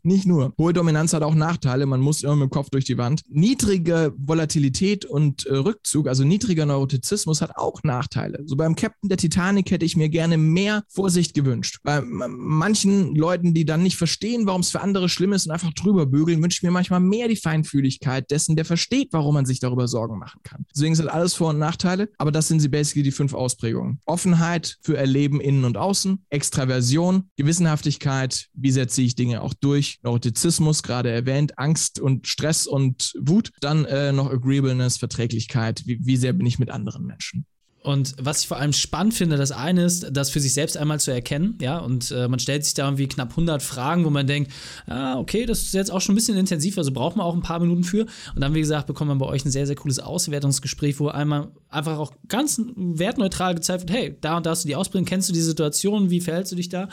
nicht 0.04 0.26
nur. 0.26 0.54
Hohe 0.58 0.74
Dominanz 0.74 1.14
hat 1.14 1.24
auch 1.24 1.36
Nachteile, 1.36 1.86
man 1.86 2.02
muss 2.02 2.24
immer 2.24 2.36
mit 2.36 2.50
dem 2.50 2.52
Kopf 2.52 2.70
durch 2.70 2.86
die 2.86 2.98
Wand. 2.98 3.24
Niedrige 3.30 4.14
Volatilität 4.18 5.06
und 5.06 5.46
äh, 5.46 5.56
Rückzug, 5.56 6.08
also 6.08 6.24
niedriger 6.24 6.66
Neurotizismus 6.66 7.42
hat 7.42 7.56
auch 7.56 7.84
Nachteile. 7.84 8.44
So 8.46 8.56
beim 8.56 8.76
Captain 8.76 9.10
der 9.10 9.18
Titanic 9.18 9.72
hätte 9.72 9.86
ich 9.86 9.98
mir 9.98 10.10
gerne 10.10 10.38
mehr 10.38 10.84
Vorsicht 10.88 11.33
gewünscht 11.34 11.54
gewünscht. 11.54 11.80
Bei 11.84 12.02
manchen 12.02 13.16
Leuten, 13.16 13.54
die 13.54 13.66
dann 13.66 13.84
nicht 13.84 13.98
verstehen, 13.98 14.46
warum 14.46 14.62
es 14.62 14.72
für 14.72 14.82
andere 14.82 15.10
schlimm 15.10 15.34
ist 15.34 15.46
und 15.46 15.52
einfach 15.52 15.74
drüber 15.74 16.06
bügeln, 16.06 16.42
wünsche 16.42 16.58
ich 16.58 16.64
mir 16.64 16.72
manchmal 16.72 17.00
mehr 17.00 17.28
die 17.28 17.36
Feinfühligkeit 17.36 18.32
dessen, 18.32 18.56
der 18.56 18.66
versteht, 18.66 19.10
warum 19.12 19.36
man 19.36 19.46
sich 19.46 19.60
darüber 19.60 19.88
Sorgen 19.88 20.20
machen 20.20 20.42
kann. 20.44 20.66
Deswegen 20.74 20.96
sind 20.96 21.08
alles 21.08 21.34
Vor- 21.34 21.50
und 21.50 21.60
Nachteile, 21.60 22.10
aber 22.18 22.32
das 22.32 22.48
sind 22.48 22.60
sie 22.60 22.70
basically 22.70 23.04
die 23.04 23.12
fünf 23.12 23.34
Ausprägungen. 23.34 24.00
Offenheit 24.06 24.78
für 24.82 24.98
Erleben 24.98 25.40
innen 25.40 25.66
und 25.66 25.78
außen, 25.78 26.26
Extraversion, 26.30 27.30
Gewissenhaftigkeit, 27.38 28.48
wie 28.54 28.72
setze 28.72 29.02
ich 29.02 29.16
Dinge 29.16 29.42
auch 29.42 29.54
durch, 29.54 30.00
Neurotizismus, 30.04 30.84
gerade 30.84 31.10
erwähnt, 31.10 31.58
Angst 31.58 32.00
und 32.00 32.28
Stress 32.28 32.68
und 32.68 33.14
Wut, 33.20 33.52
dann 33.62 33.86
äh, 33.86 34.12
noch 34.12 34.32
Agreeableness, 34.32 34.98
Verträglichkeit, 34.98 35.84
wie, 35.86 36.00
wie 36.02 36.18
sehr 36.18 36.34
bin 36.34 36.46
ich 36.46 36.60
mit 36.60 36.70
anderen 36.70 37.06
Menschen. 37.06 37.46
Und 37.84 38.16
was 38.18 38.42
ich 38.42 38.48
vor 38.48 38.58
allem 38.58 38.72
spannend 38.72 39.14
finde, 39.14 39.36
das 39.36 39.52
eine 39.52 39.84
ist, 39.84 40.08
das 40.12 40.30
für 40.30 40.40
sich 40.40 40.54
selbst 40.54 40.78
einmal 40.78 41.02
zu 41.02 41.12
erkennen, 41.12 41.58
ja, 41.62 41.80
und 41.80 42.12
äh, 42.12 42.30
man 42.30 42.40
stellt 42.40 42.64
sich 42.64 42.74
da 42.74 42.86
irgendwie 42.86 43.08
knapp 43.08 43.32
100 43.32 43.62
Fragen, 43.62 44.06
wo 44.06 44.10
man 44.10 44.26
denkt, 44.26 44.52
ah, 44.88 45.20
okay, 45.20 45.46
das 45.46 45.64
ist 45.64 45.74
jetzt 45.74 45.92
auch 45.92 46.00
schon 46.00 46.14
ein 46.14 46.16
bisschen 46.16 46.38
intensiv, 46.38 46.78
also 46.78 46.92
braucht 46.92 47.18
man 47.18 47.26
auch 47.26 47.34
ein 47.34 47.42
paar 47.42 47.60
Minuten 47.60 47.84
für. 47.84 48.06
Und 48.34 48.42
dann, 48.42 48.54
wie 48.54 48.62
gesagt, 48.62 48.88
bekommt 48.88 49.10
man 49.10 49.18
bei 49.18 49.26
euch 49.26 49.44
ein 49.44 49.52
sehr, 49.52 49.68
sehr 49.68 49.76
cooles 49.76 50.00
Auswertungsgespräch, 50.00 51.00
wo 51.00 51.10
einmal 51.10 51.50
einfach 51.70 51.98
auch 51.98 52.14
ganz 52.30 52.62
wertneutral 52.76 53.56
gezeigt 53.56 53.82
wird, 53.82 53.92
hey, 53.92 54.18
da 54.22 54.38
und 54.38 54.46
da 54.46 54.52
hast 54.52 54.64
du 54.64 54.70
die 54.70 54.78
Ausbildung, 54.78 55.06
kennst 55.06 55.28
du 55.28 55.34
die 55.34 55.42
Situation, 55.42 56.10
wie 56.10 56.22
verhältst 56.22 56.54
du 56.54 56.56
dich 56.56 56.70
da? 56.70 56.88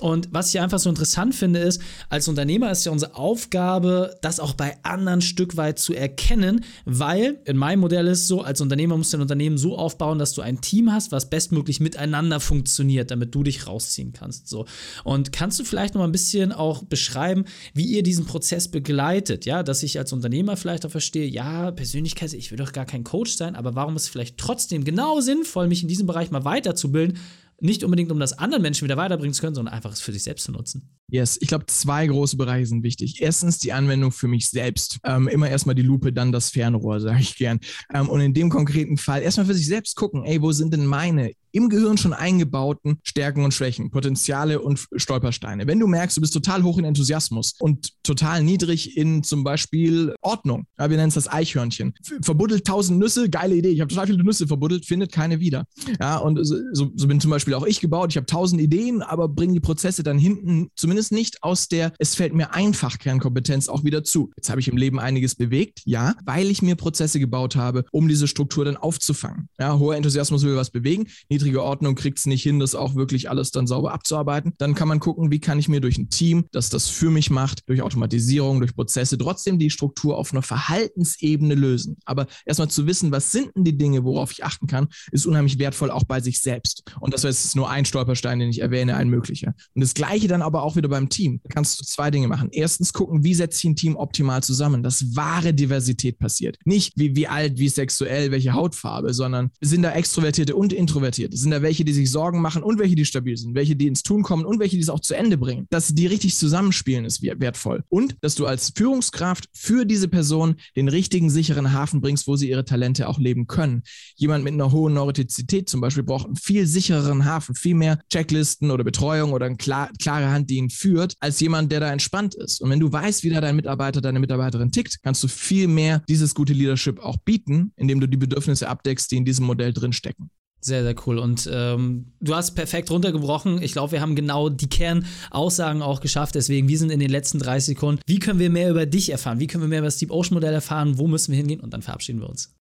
Und 0.00 0.28
was 0.32 0.52
ich 0.52 0.60
einfach 0.60 0.78
so 0.78 0.88
interessant 0.88 1.34
finde, 1.34 1.60
ist, 1.60 1.80
als 2.08 2.26
Unternehmer 2.26 2.70
ist 2.70 2.84
ja 2.84 2.92
unsere 2.92 3.14
Aufgabe, 3.14 4.16
das 4.22 4.40
auch 4.40 4.54
bei 4.54 4.76
anderen 4.82 5.20
Stück 5.20 5.56
weit 5.56 5.78
zu 5.78 5.94
erkennen, 5.94 6.64
weil 6.84 7.40
in 7.44 7.56
meinem 7.56 7.80
Modell 7.80 8.06
ist 8.06 8.22
es 8.22 8.28
so, 8.28 8.42
als 8.42 8.60
Unternehmer 8.60 8.96
musst 8.96 9.12
du 9.12 9.18
ein 9.18 9.22
Unternehmen 9.22 9.58
so 9.58 9.76
aufbauen, 9.76 10.18
dass 10.18 10.32
du 10.32 10.40
ein 10.40 10.60
Team 10.60 10.92
hast, 10.92 11.12
was 11.12 11.28
bestmöglich 11.28 11.80
miteinander 11.80 12.40
funktioniert, 12.40 13.10
damit 13.10 13.34
du 13.34 13.42
dich 13.42 13.66
rausziehen 13.66 14.12
kannst. 14.12 14.48
So. 14.48 14.64
Und 15.04 15.32
kannst 15.32 15.60
du 15.60 15.64
vielleicht 15.64 15.94
noch 15.94 16.00
mal 16.00 16.08
ein 16.08 16.12
bisschen 16.12 16.52
auch 16.52 16.82
beschreiben, 16.82 17.44
wie 17.74 17.84
ihr 17.84 18.02
diesen 18.02 18.24
Prozess 18.24 18.68
begleitet, 18.68 19.44
ja, 19.44 19.62
dass 19.62 19.82
ich 19.82 19.98
als 19.98 20.12
Unternehmer 20.12 20.56
vielleicht 20.56 20.86
auch 20.86 20.90
verstehe, 20.90 21.26
ja, 21.26 21.70
Persönlichkeit, 21.70 22.32
ich 22.32 22.50
will 22.50 22.58
doch 22.58 22.72
gar 22.72 22.86
kein 22.86 23.04
Coach 23.04 23.36
sein, 23.36 23.54
aber 23.54 23.74
warum 23.74 23.96
ist 23.96 24.04
es 24.04 24.08
vielleicht 24.08 24.38
trotzdem 24.38 24.84
genau 24.84 25.20
sinnvoll, 25.20 25.68
mich 25.68 25.82
in 25.82 25.88
diesem 25.88 26.06
Bereich 26.06 26.30
mal 26.30 26.44
weiterzubilden, 26.44 27.18
nicht 27.60 27.84
unbedingt, 27.84 28.10
um 28.10 28.18
das 28.18 28.38
anderen 28.38 28.62
Menschen 28.62 28.84
wieder 28.84 28.96
weiterbringen 28.96 29.34
zu 29.34 29.40
können, 29.40 29.54
sondern 29.54 29.74
einfach 29.74 29.92
es 29.92 30.00
für 30.00 30.12
sich 30.12 30.22
selbst 30.22 30.44
zu 30.44 30.52
nutzen. 30.52 30.99
Yes, 31.10 31.38
ich 31.40 31.48
glaube, 31.48 31.66
zwei 31.66 32.06
große 32.06 32.36
Bereiche 32.36 32.66
sind 32.66 32.82
wichtig. 32.82 33.20
Erstens 33.20 33.58
die 33.58 33.72
Anwendung 33.72 34.12
für 34.12 34.28
mich 34.28 34.48
selbst. 34.48 34.98
Ähm, 35.04 35.28
immer 35.28 35.48
erstmal 35.48 35.74
die 35.74 35.82
Lupe, 35.82 36.12
dann 36.12 36.32
das 36.32 36.50
Fernrohr, 36.50 37.00
sage 37.00 37.20
ich 37.20 37.36
gern. 37.36 37.60
Ähm, 37.92 38.08
und 38.08 38.20
in 38.20 38.34
dem 38.34 38.50
konkreten 38.50 38.96
Fall 38.96 39.22
erstmal 39.22 39.46
für 39.46 39.54
sich 39.54 39.66
selbst 39.66 39.96
gucken, 39.96 40.24
ey, 40.24 40.40
wo 40.40 40.52
sind 40.52 40.72
denn 40.72 40.86
meine 40.86 41.32
im 41.52 41.68
Gehirn 41.68 41.98
schon 41.98 42.12
eingebauten 42.12 42.98
Stärken 43.02 43.44
und 43.44 43.52
Schwächen, 43.52 43.90
Potenziale 43.90 44.60
und 44.60 44.86
Stolpersteine. 44.94 45.66
Wenn 45.66 45.78
du 45.78 45.86
merkst, 45.86 46.16
du 46.16 46.20
bist 46.20 46.32
total 46.32 46.62
hoch 46.62 46.78
in 46.78 46.84
Enthusiasmus 46.84 47.54
und 47.58 48.02
total 48.02 48.42
niedrig 48.42 48.96
in 48.96 49.22
zum 49.22 49.44
Beispiel 49.44 50.14
Ordnung, 50.20 50.66
ja, 50.78 50.90
wir 50.90 50.96
nennen 50.96 51.08
es 51.08 51.14
das 51.14 51.28
Eichhörnchen, 51.28 51.94
verbuddelt 52.22 52.64
tausend 52.66 52.98
Nüsse, 52.98 53.28
geile 53.28 53.54
Idee, 53.54 53.70
ich 53.70 53.80
habe 53.80 53.88
total 53.88 54.06
viele 54.06 54.22
Nüsse 54.22 54.46
verbuddelt, 54.46 54.86
findet 54.86 55.12
keine 55.12 55.40
wieder. 55.40 55.64
Ja, 56.00 56.18
und 56.18 56.38
so, 56.44 56.56
so 56.72 57.06
bin 57.06 57.20
zum 57.20 57.30
Beispiel 57.30 57.54
auch 57.54 57.66
ich 57.66 57.80
gebaut, 57.80 58.10
ich 58.10 58.16
habe 58.16 58.26
tausend 58.26 58.60
Ideen, 58.60 59.02
aber 59.02 59.28
bringe 59.28 59.54
die 59.54 59.60
Prozesse 59.60 60.02
dann 60.02 60.18
hinten 60.18 60.70
zumindest 60.76 60.99
nicht 61.08 61.42
aus 61.42 61.68
der, 61.68 61.92
es 61.98 62.14
fällt 62.14 62.34
mir 62.34 62.52
einfach 62.52 62.98
Kernkompetenz 62.98 63.68
auch 63.68 63.84
wieder 63.84 64.04
zu. 64.04 64.30
Jetzt 64.36 64.50
habe 64.50 64.60
ich 64.60 64.68
im 64.68 64.76
Leben 64.76 65.00
einiges 65.00 65.34
bewegt, 65.34 65.80
ja, 65.86 66.14
weil 66.24 66.50
ich 66.50 66.60
mir 66.60 66.76
Prozesse 66.76 67.18
gebaut 67.18 67.56
habe, 67.56 67.84
um 67.90 68.08
diese 68.08 68.28
Struktur 68.28 68.66
dann 68.66 68.76
aufzufangen. 68.76 69.48
Ja, 69.58 69.78
hoher 69.78 69.96
Enthusiasmus 69.96 70.44
will 70.44 70.56
was 70.56 70.70
bewegen, 70.70 71.08
niedrige 71.30 71.62
Ordnung 71.62 71.94
kriegt 71.94 72.18
es 72.18 72.26
nicht 72.26 72.42
hin, 72.42 72.60
das 72.60 72.74
auch 72.74 72.94
wirklich 72.94 73.30
alles 73.30 73.50
dann 73.50 73.66
sauber 73.66 73.92
abzuarbeiten. 73.92 74.52
Dann 74.58 74.74
kann 74.74 74.88
man 74.88 75.00
gucken, 75.00 75.30
wie 75.30 75.40
kann 75.40 75.58
ich 75.58 75.68
mir 75.68 75.80
durch 75.80 75.96
ein 75.96 76.10
Team, 76.10 76.44
das 76.52 76.68
das 76.68 76.88
für 76.88 77.10
mich 77.10 77.30
macht, 77.30 77.68
durch 77.68 77.80
Automatisierung, 77.82 78.60
durch 78.60 78.74
Prozesse, 78.74 79.16
trotzdem 79.16 79.58
die 79.58 79.70
Struktur 79.70 80.18
auf 80.18 80.32
einer 80.32 80.42
Verhaltensebene 80.42 81.54
lösen. 81.54 81.96
Aber 82.04 82.26
erstmal 82.44 82.68
zu 82.68 82.86
wissen, 82.86 83.12
was 83.12 83.32
sind 83.32 83.56
denn 83.56 83.64
die 83.64 83.76
Dinge, 83.76 84.04
worauf 84.04 84.32
ich 84.32 84.44
achten 84.44 84.66
kann, 84.66 84.88
ist 85.12 85.26
unheimlich 85.26 85.58
wertvoll 85.58 85.90
auch 85.90 86.04
bei 86.04 86.20
sich 86.20 86.40
selbst. 86.40 86.82
Und 87.00 87.14
das 87.14 87.24
ist 87.24 87.56
nur 87.56 87.70
ein 87.70 87.84
Stolperstein, 87.84 88.38
den 88.38 88.50
ich 88.50 88.60
erwähne, 88.60 88.96
ein 88.96 89.08
möglicher. 89.08 89.54
Und 89.74 89.82
das 89.82 89.94
Gleiche 89.94 90.28
dann 90.28 90.42
aber 90.42 90.62
auch 90.62 90.76
wieder 90.76 90.89
beim 90.90 91.08
Team. 91.08 91.40
Kannst 91.48 91.80
du 91.80 91.84
zwei 91.84 92.10
Dinge 92.10 92.28
machen. 92.28 92.48
Erstens 92.52 92.92
gucken, 92.92 93.24
wie 93.24 93.34
setze 93.34 93.58
ich 93.58 93.64
ein 93.64 93.76
Team 93.76 93.96
optimal 93.96 94.42
zusammen, 94.42 94.82
dass 94.82 95.16
wahre 95.16 95.54
Diversität 95.54 96.18
passiert. 96.18 96.58
Nicht 96.64 96.92
wie, 96.96 97.16
wie 97.16 97.26
alt, 97.26 97.58
wie 97.58 97.68
sexuell, 97.68 98.30
welche 98.30 98.52
Hautfarbe, 98.52 99.14
sondern 99.14 99.50
sind 99.60 99.82
da 99.82 99.92
Extrovertierte 99.92 100.54
und 100.54 100.72
Introvertierte? 100.72 101.36
Sind 101.36 101.50
da 101.50 101.62
welche, 101.62 101.84
die 101.84 101.92
sich 101.92 102.10
Sorgen 102.10 102.40
machen 102.40 102.62
und 102.62 102.78
welche, 102.78 102.94
die 102.94 103.04
stabil 103.04 103.36
sind? 103.36 103.54
Welche, 103.54 103.76
die 103.76 103.86
ins 103.86 104.02
Tun 104.02 104.22
kommen 104.22 104.44
und 104.44 104.58
welche, 104.58 104.76
die 104.76 104.82
es 104.82 104.88
auch 104.88 105.00
zu 105.00 105.14
Ende 105.14 105.38
bringen? 105.38 105.66
Dass 105.70 105.94
die 105.94 106.06
richtig 106.06 106.36
zusammenspielen, 106.36 107.04
ist 107.04 107.22
wertvoll. 107.22 107.84
Und 107.88 108.16
dass 108.20 108.34
du 108.34 108.46
als 108.46 108.72
Führungskraft 108.76 109.48
für 109.52 109.84
diese 109.84 110.08
Person 110.08 110.56
den 110.76 110.88
richtigen, 110.88 111.30
sicheren 111.30 111.72
Hafen 111.72 112.00
bringst, 112.00 112.26
wo 112.26 112.36
sie 112.36 112.50
ihre 112.50 112.64
Talente 112.64 113.08
auch 113.08 113.18
leben 113.18 113.46
können. 113.46 113.82
Jemand 114.16 114.44
mit 114.44 114.54
einer 114.54 114.72
hohen 114.72 114.94
Neurotizität 114.94 115.68
zum 115.68 115.80
Beispiel 115.80 116.02
braucht 116.02 116.26
einen 116.26 116.36
viel 116.36 116.66
sichereren 116.66 117.24
Hafen, 117.24 117.54
viel 117.54 117.74
mehr 117.74 118.00
Checklisten 118.10 118.70
oder 118.70 118.84
Betreuung 118.84 119.32
oder 119.32 119.46
eine 119.46 119.56
klar, 119.56 119.90
klare 120.00 120.30
Hand, 120.30 120.50
die 120.50 120.56
ihn 120.56 120.70
führt, 120.80 121.14
als 121.20 121.40
jemand, 121.40 121.70
der 121.70 121.80
da 121.80 121.92
entspannt 121.92 122.34
ist. 122.34 122.60
Und 122.60 122.70
wenn 122.70 122.80
du 122.80 122.90
weißt, 122.90 123.22
wie 123.24 123.30
da 123.30 123.40
dein 123.40 123.56
Mitarbeiter, 123.56 124.00
deine 124.00 124.20
Mitarbeiterin 124.20 124.72
tickt, 124.72 125.02
kannst 125.02 125.22
du 125.22 125.28
viel 125.28 125.68
mehr 125.68 126.02
dieses 126.08 126.34
gute 126.34 126.52
Leadership 126.52 126.98
auch 127.00 127.18
bieten, 127.18 127.72
indem 127.76 128.00
du 128.00 128.08
die 128.08 128.16
Bedürfnisse 128.16 128.68
abdeckst, 128.68 129.10
die 129.10 129.16
in 129.16 129.24
diesem 129.24 129.46
Modell 129.46 129.72
drinstecken. 129.72 130.30
Sehr, 130.62 130.82
sehr 130.82 130.94
cool. 131.06 131.18
Und 131.18 131.48
ähm, 131.50 132.12
du 132.20 132.34
hast 132.34 132.54
perfekt 132.54 132.90
runtergebrochen. 132.90 133.62
Ich 133.62 133.72
glaube, 133.72 133.92
wir 133.92 134.02
haben 134.02 134.14
genau 134.14 134.50
die 134.50 134.68
Kernaussagen 134.68 135.80
auch 135.80 136.00
geschafft. 136.00 136.34
Deswegen, 136.34 136.68
wir 136.68 136.78
sind 136.78 136.90
in 136.90 137.00
den 137.00 137.10
letzten 137.10 137.38
30 137.38 137.76
Sekunden. 137.76 138.02
Wie 138.06 138.18
können 138.18 138.38
wir 138.38 138.50
mehr 138.50 138.70
über 138.70 138.84
dich 138.84 139.10
erfahren? 139.10 139.40
Wie 139.40 139.46
können 139.46 139.62
wir 139.62 139.68
mehr 139.68 139.78
über 139.78 139.86
das 139.86 139.96
Deep 139.96 140.10
Ocean 140.10 140.34
Modell 140.34 140.52
erfahren? 140.52 140.98
Wo 140.98 141.06
müssen 141.06 141.32
wir 141.32 141.38
hingehen? 141.38 141.60
Und 141.60 141.72
dann 141.72 141.80
verabschieden 141.80 142.20
wir 142.20 142.28
uns. 142.28 142.54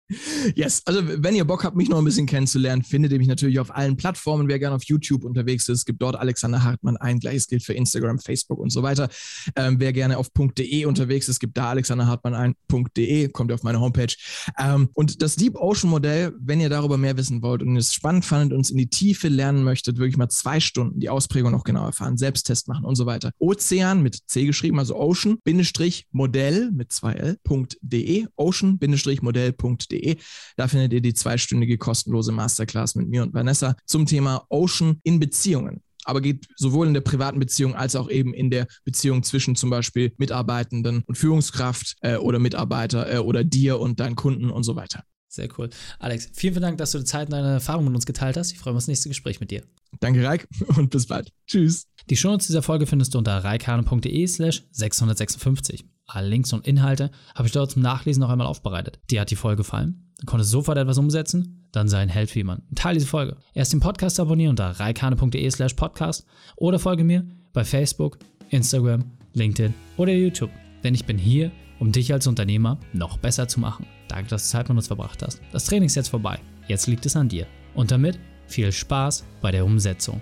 Yes, 0.55 0.81
also 0.85 1.01
wenn 1.05 1.35
ihr 1.35 1.43
Bock 1.43 1.65
habt, 1.65 1.75
mich 1.75 1.89
noch 1.89 1.97
ein 1.97 2.05
bisschen 2.05 2.27
kennenzulernen, 2.27 2.81
findet 2.81 3.11
ihr 3.11 3.17
mich 3.17 3.27
natürlich 3.27 3.59
auf 3.59 3.75
allen 3.75 3.97
Plattformen. 3.97 4.47
Wer 4.47 4.57
gerne 4.57 4.75
auf 4.75 4.83
YouTube 4.83 5.25
unterwegs 5.25 5.67
ist, 5.67 5.85
gibt 5.85 6.01
dort 6.01 6.15
Alexander 6.15 6.63
Hartmann 6.63 6.95
ein. 6.95 7.19
Gleiches 7.19 7.47
gilt 7.47 7.63
für 7.63 7.73
Instagram, 7.73 8.19
Facebook 8.19 8.57
und 8.59 8.69
so 8.69 8.83
weiter. 8.83 9.09
Ähm, 9.57 9.79
wer 9.79 9.91
gerne 9.91 10.17
auf 10.17 10.29
.de 10.29 10.85
unterwegs 10.85 11.27
ist, 11.27 11.39
gibt 11.39 11.57
da 11.57 11.71
Alexander 11.71 12.07
Hartmann 12.07 12.33
ein.de, 12.35 13.27
kommt 13.29 13.51
ihr 13.51 13.55
auf 13.55 13.63
meine 13.63 13.81
Homepage. 13.81 14.13
Ähm, 14.57 14.89
und 14.93 15.21
das 15.21 15.35
Deep 15.35 15.55
Ocean 15.55 15.89
Modell, 15.89 16.33
wenn 16.39 16.61
ihr 16.61 16.69
darüber 16.69 16.97
mehr 16.97 17.17
wissen 17.17 17.41
wollt 17.41 17.61
und 17.61 17.75
es 17.75 17.93
spannend 17.93 18.23
fandet 18.23 18.53
und 18.53 18.59
uns 18.59 18.69
in 18.69 18.77
die 18.77 18.87
Tiefe 18.87 19.27
lernen 19.27 19.63
möchtet, 19.63 19.97
wirklich 19.97 20.17
mal 20.17 20.29
zwei 20.29 20.61
Stunden 20.61 21.01
die 21.01 21.09
Ausprägung 21.09 21.51
noch 21.51 21.65
genau 21.65 21.85
erfahren, 21.85 22.17
Selbsttest 22.17 22.69
machen 22.69 22.85
und 22.85 22.95
so 22.95 23.05
weiter. 23.05 23.31
Ozean 23.39 24.01
mit 24.01 24.19
C 24.27 24.45
geschrieben, 24.45 24.79
also 24.79 24.95
Ocean-Modell 24.95 26.71
mit 26.71 26.93
zwei 26.93 27.13
L.de, 27.13 28.25
Ocean-Modell.de 28.35 29.96
www.ocean.de. 29.97 30.17
Da 30.55 30.67
findet 30.67 30.93
ihr 30.93 31.01
die 31.01 31.13
zweistündige 31.13 31.77
kostenlose 31.77 32.31
Masterclass 32.31 32.95
mit 32.95 33.07
mir 33.09 33.23
und 33.23 33.33
Vanessa 33.33 33.75
zum 33.85 34.05
Thema 34.05 34.45
Ocean 34.49 34.99
in 35.03 35.19
Beziehungen 35.19 35.81
aber 36.03 36.21
geht 36.21 36.47
sowohl 36.55 36.87
in 36.87 36.93
der 36.93 37.01
privaten 37.01 37.37
Beziehung 37.37 37.75
als 37.75 37.93
auch 37.97 38.09
eben 38.09 38.33
in 38.33 38.49
der 38.49 38.67
Beziehung 38.85 39.23
zwischen 39.23 39.57
zum 39.57 39.69
Beispiel 39.69 40.13
Mitarbeitenden 40.15 41.03
und 41.05 41.17
Führungskraft 41.17 41.97
äh, 41.99 42.15
oder 42.15 42.39
Mitarbeiter 42.39 43.13
äh, 43.13 43.17
oder 43.17 43.43
dir 43.43 43.77
und 43.77 43.99
deinen 43.99 44.15
Kunden 44.15 44.49
und 44.49 44.63
so 44.63 44.77
weiter. 44.77 45.03
Sehr 45.27 45.49
cool. 45.57 45.69
Alex, 45.99 46.29
vielen, 46.31 46.53
vielen 46.53 46.61
Dank, 46.61 46.77
dass 46.77 46.91
du 46.91 46.99
die 46.99 47.03
Zeit 47.03 47.27
und 47.27 47.33
deine 47.33 47.55
Erfahrungen 47.55 47.87
mit 47.87 47.95
uns 47.95 48.05
geteilt 48.05 48.37
hast. 48.37 48.53
Ich 48.53 48.57
freue 48.57 48.71
mich 48.71 48.77
auf 48.77 48.83
das 48.83 48.87
nächste 48.87 49.09
Gespräch 49.09 49.41
mit 49.41 49.51
dir. 49.51 49.63
Danke, 49.99 50.23
Raik, 50.23 50.47
und 50.77 50.91
bis 50.91 51.07
bald. 51.07 51.33
Tschüss. 51.45 51.87
Die 52.09 52.15
Shownotes 52.15 52.47
dieser 52.47 52.61
Folge 52.61 52.85
findest 52.85 53.13
du 53.13 53.17
unter 53.17 53.43
reikane.de 53.43 54.27
slash 54.27 54.63
656. 54.71 55.83
Alle 56.07 56.29
Links 56.29 56.53
und 56.53 56.65
Inhalte 56.65 57.11
habe 57.35 57.47
ich 57.47 57.51
dort 57.51 57.71
zum 57.71 57.81
Nachlesen 57.81 58.21
noch 58.21 58.29
einmal 58.29 58.47
aufbereitet. 58.47 58.99
Dir 59.11 59.21
hat 59.21 59.29
die 59.29 59.35
Folge 59.35 59.57
gefallen? 59.57 60.07
Du 60.19 60.25
konntest 60.25 60.51
sofort 60.51 60.77
etwas 60.77 60.97
umsetzen? 60.97 61.67
Dann 61.73 61.89
sei 61.89 61.99
ein 61.99 62.09
Held 62.09 62.33
wie 62.33 62.45
man. 62.45 62.63
Teil 62.75 62.93
diese 62.93 63.07
Folge. 63.07 63.35
Erst 63.53 63.73
den 63.73 63.81
Podcast 63.81 64.19
abonnieren 64.19 64.51
unter 64.51 64.69
reikane.de 64.79 65.51
slash 65.51 65.73
podcast 65.73 66.25
oder 66.55 66.79
folge 66.79 67.03
mir 67.03 67.27
bei 67.51 67.65
Facebook, 67.65 68.17
Instagram, 68.49 69.03
LinkedIn 69.33 69.73
oder 69.97 70.13
YouTube. 70.13 70.49
Denn 70.81 70.95
ich 70.95 71.05
bin 71.05 71.17
hier, 71.17 71.51
um 71.77 71.91
dich 71.91 72.13
als 72.13 72.25
Unternehmer 72.25 72.79
noch 72.93 73.17
besser 73.17 73.49
zu 73.49 73.59
machen. 73.59 73.85
Danke, 74.07 74.29
dass 74.29 74.43
du 74.43 74.51
Zeit 74.57 74.69
mit 74.69 74.77
uns 74.77 74.87
verbracht 74.87 75.21
hast. 75.21 75.41
Das 75.51 75.65
Training 75.65 75.87
ist 75.87 75.95
jetzt 75.95 76.07
vorbei. 76.07 76.39
Jetzt 76.69 76.87
liegt 76.87 77.05
es 77.05 77.17
an 77.17 77.27
dir. 77.27 77.47
Und 77.75 77.91
damit 77.91 78.17
viel 78.47 78.71
Spaß 78.71 79.25
bei 79.41 79.51
der 79.51 79.65
Umsetzung. 79.65 80.21